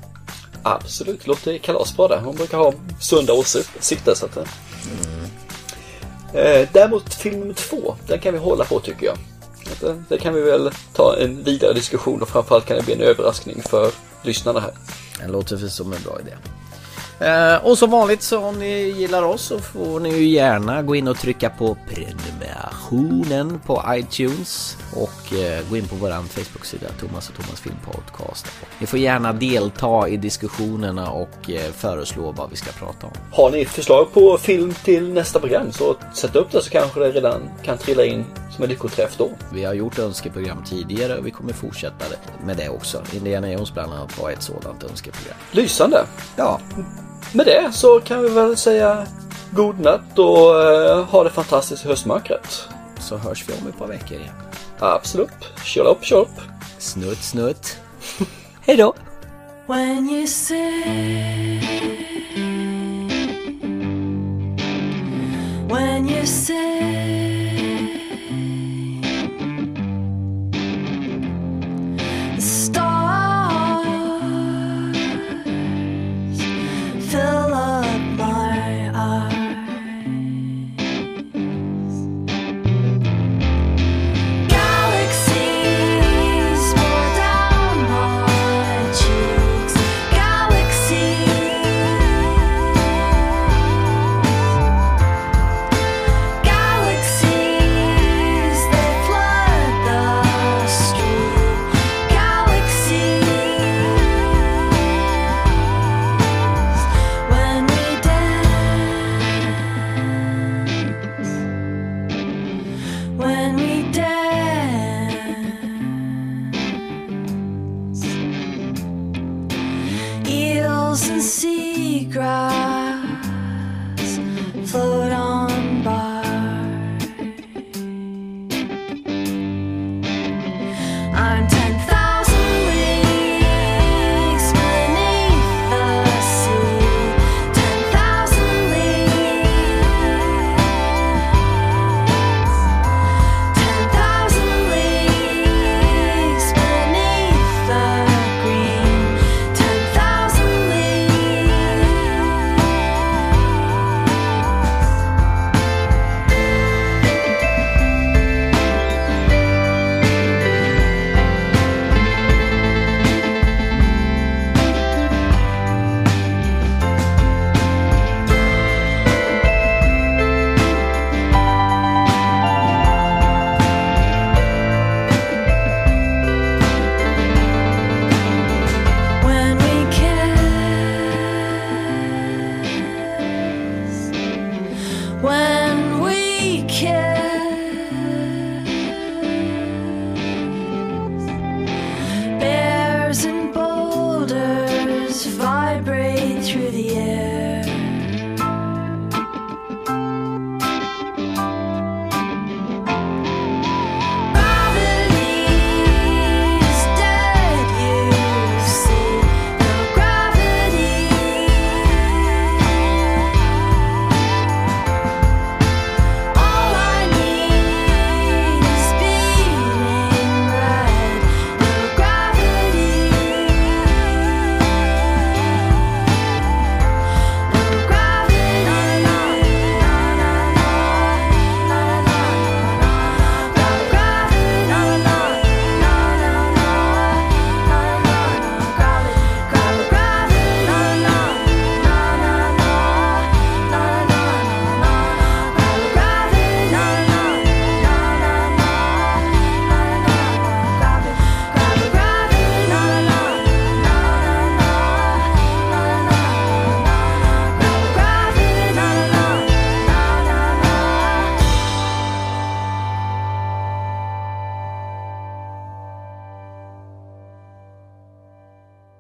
Absolut, 0.64 1.28
låter 1.28 1.58
kalasbra 1.58 2.08
där. 2.08 2.20
Hon 2.20 2.36
brukar 2.36 2.58
ha 2.58 2.74
sunda 3.00 3.34
åsikter. 3.34 4.16
Så 4.16 4.26
att, 4.26 4.38
eh. 4.38 4.44
Eh, 6.34 6.70
däremot 6.74 7.14
film 7.14 7.40
nummer 7.40 7.54
två, 7.54 7.96
den 8.08 8.20
kan 8.20 8.34
vi 8.34 8.40
hålla 8.40 8.66
på 8.66 8.80
tycker 8.80 9.06
jag. 9.06 9.18
Eh, 9.90 9.96
Det 10.10 10.18
kan 10.18 10.34
vi 10.34 10.42
väl 10.42 10.72
ta 10.94 11.16
en 11.18 11.44
vidare 11.44 11.74
diskussion 11.74 12.22
och 12.22 12.30
framförallt 12.30 12.66
kan 12.66 12.78
det 12.78 12.84
bli 12.84 12.94
en 12.94 13.02
överraskning 13.02 13.62
för 13.70 13.92
lyssnarna 14.24 14.60
här. 14.60 14.72
Det 15.20 15.28
låter 15.32 15.58
som 15.58 15.94
en 15.94 16.02
bra 16.04 16.20
idé. 16.20 16.32
Eh, 17.22 17.66
och 17.66 17.78
som 17.78 17.92
vanligt 17.92 18.22
så 18.22 18.40
om 18.40 18.60
ni 18.60 18.90
gillar 18.90 19.24
oss 19.24 19.42
så 19.42 19.60
får 19.60 20.00
ni 20.00 20.10
ju 20.10 20.26
gärna 20.28 20.82
gå 20.82 20.96
in 20.96 21.08
och 21.08 21.18
trycka 21.18 21.50
på 21.50 21.78
prenumerationen 21.90 23.60
på 23.66 23.84
iTunes 23.90 24.78
och 24.96 25.34
eh, 25.34 25.70
gå 25.70 25.78
in 25.78 25.88
på 25.88 25.96
våran 25.96 26.24
Facebook-sida 26.28 26.88
Thomas 27.00 27.30
och 27.30 27.36
Thomas 27.36 27.62
Film 27.62 27.76
Podcast. 27.86 28.48
Ni 28.80 28.88
får 28.88 29.00
gärna 29.00 29.34
delta 29.34 30.08
i 30.08 30.18
diskussionerna 30.18 31.12
och 31.12 31.50
eh, 31.50 31.72
föreslå 31.72 32.32
vad 32.32 32.50
vi 32.50 32.56
ska 32.56 32.72
prata 32.72 33.08
om. 33.08 33.14
Har 33.32 33.52
ni 33.52 33.66
förslag 33.66 34.14
på 34.14 34.38
film 34.38 34.74
till 34.74 35.14
nästa 35.14 35.40
program 35.40 35.72
så 35.72 35.96
sätt 36.14 36.36
upp 36.36 36.52
det 36.52 36.62
så 36.62 36.70
kanske 36.70 37.00
det 37.00 37.12
redan 37.12 37.50
kan 37.64 37.78
trilla 37.78 38.06
in 38.06 38.26
som 38.52 38.64
en 38.64 38.70
lyckoträff 38.70 39.18
då. 39.18 39.30
Vi 39.54 39.64
har 39.64 39.74
gjort 39.74 40.00
önskeprogram 40.00 40.64
tidigare 40.64 41.18
och 41.18 41.28
vi 41.28 41.32
kommer 41.32 41.54
fortsätta 41.54 42.06
med 42.44 42.58
det 42.58 42.70
också. 42.70 43.04
Indiana 43.14 43.52
Jones 43.52 43.74
bland 43.74 43.94
annat 43.94 44.20
var 44.20 44.32
ett 44.32 44.44
sådant 44.44 44.84
önskeprogram. 44.84 45.38
Lysande! 45.52 46.06
Ja. 46.36 46.60
Med 47.34 47.46
det 47.46 47.72
så 47.72 48.00
kan 48.00 48.22
vi 48.22 48.30
väl 48.30 48.58
säga 48.58 49.08
god 49.52 49.80
natt 49.80 50.20
och 50.20 50.64
eh, 50.64 51.06
ha 51.06 51.24
det 51.24 51.30
fantastiskt 51.30 51.86
i 51.86 51.88
höstmörkret. 51.88 52.68
Så 53.00 53.18
hörs 53.18 53.50
vi 53.50 53.54
om 53.54 53.68
ett 53.68 53.78
par 53.78 53.88
veckor 53.88 54.18
igen. 54.18 54.34
Absolut. 54.80 55.30
Kör 55.64 55.86
upp, 55.86 56.04
kör 56.04 56.18
upp. 56.18 56.42
Snutt, 56.78 57.24
snutt. 57.24 57.78
Hej 58.62 58.78
då! 58.78 58.94
When 59.68 60.10
you 60.10 60.28
say, 60.28 61.62
when 65.70 66.10
you 66.10 66.26
say, 66.26 67.21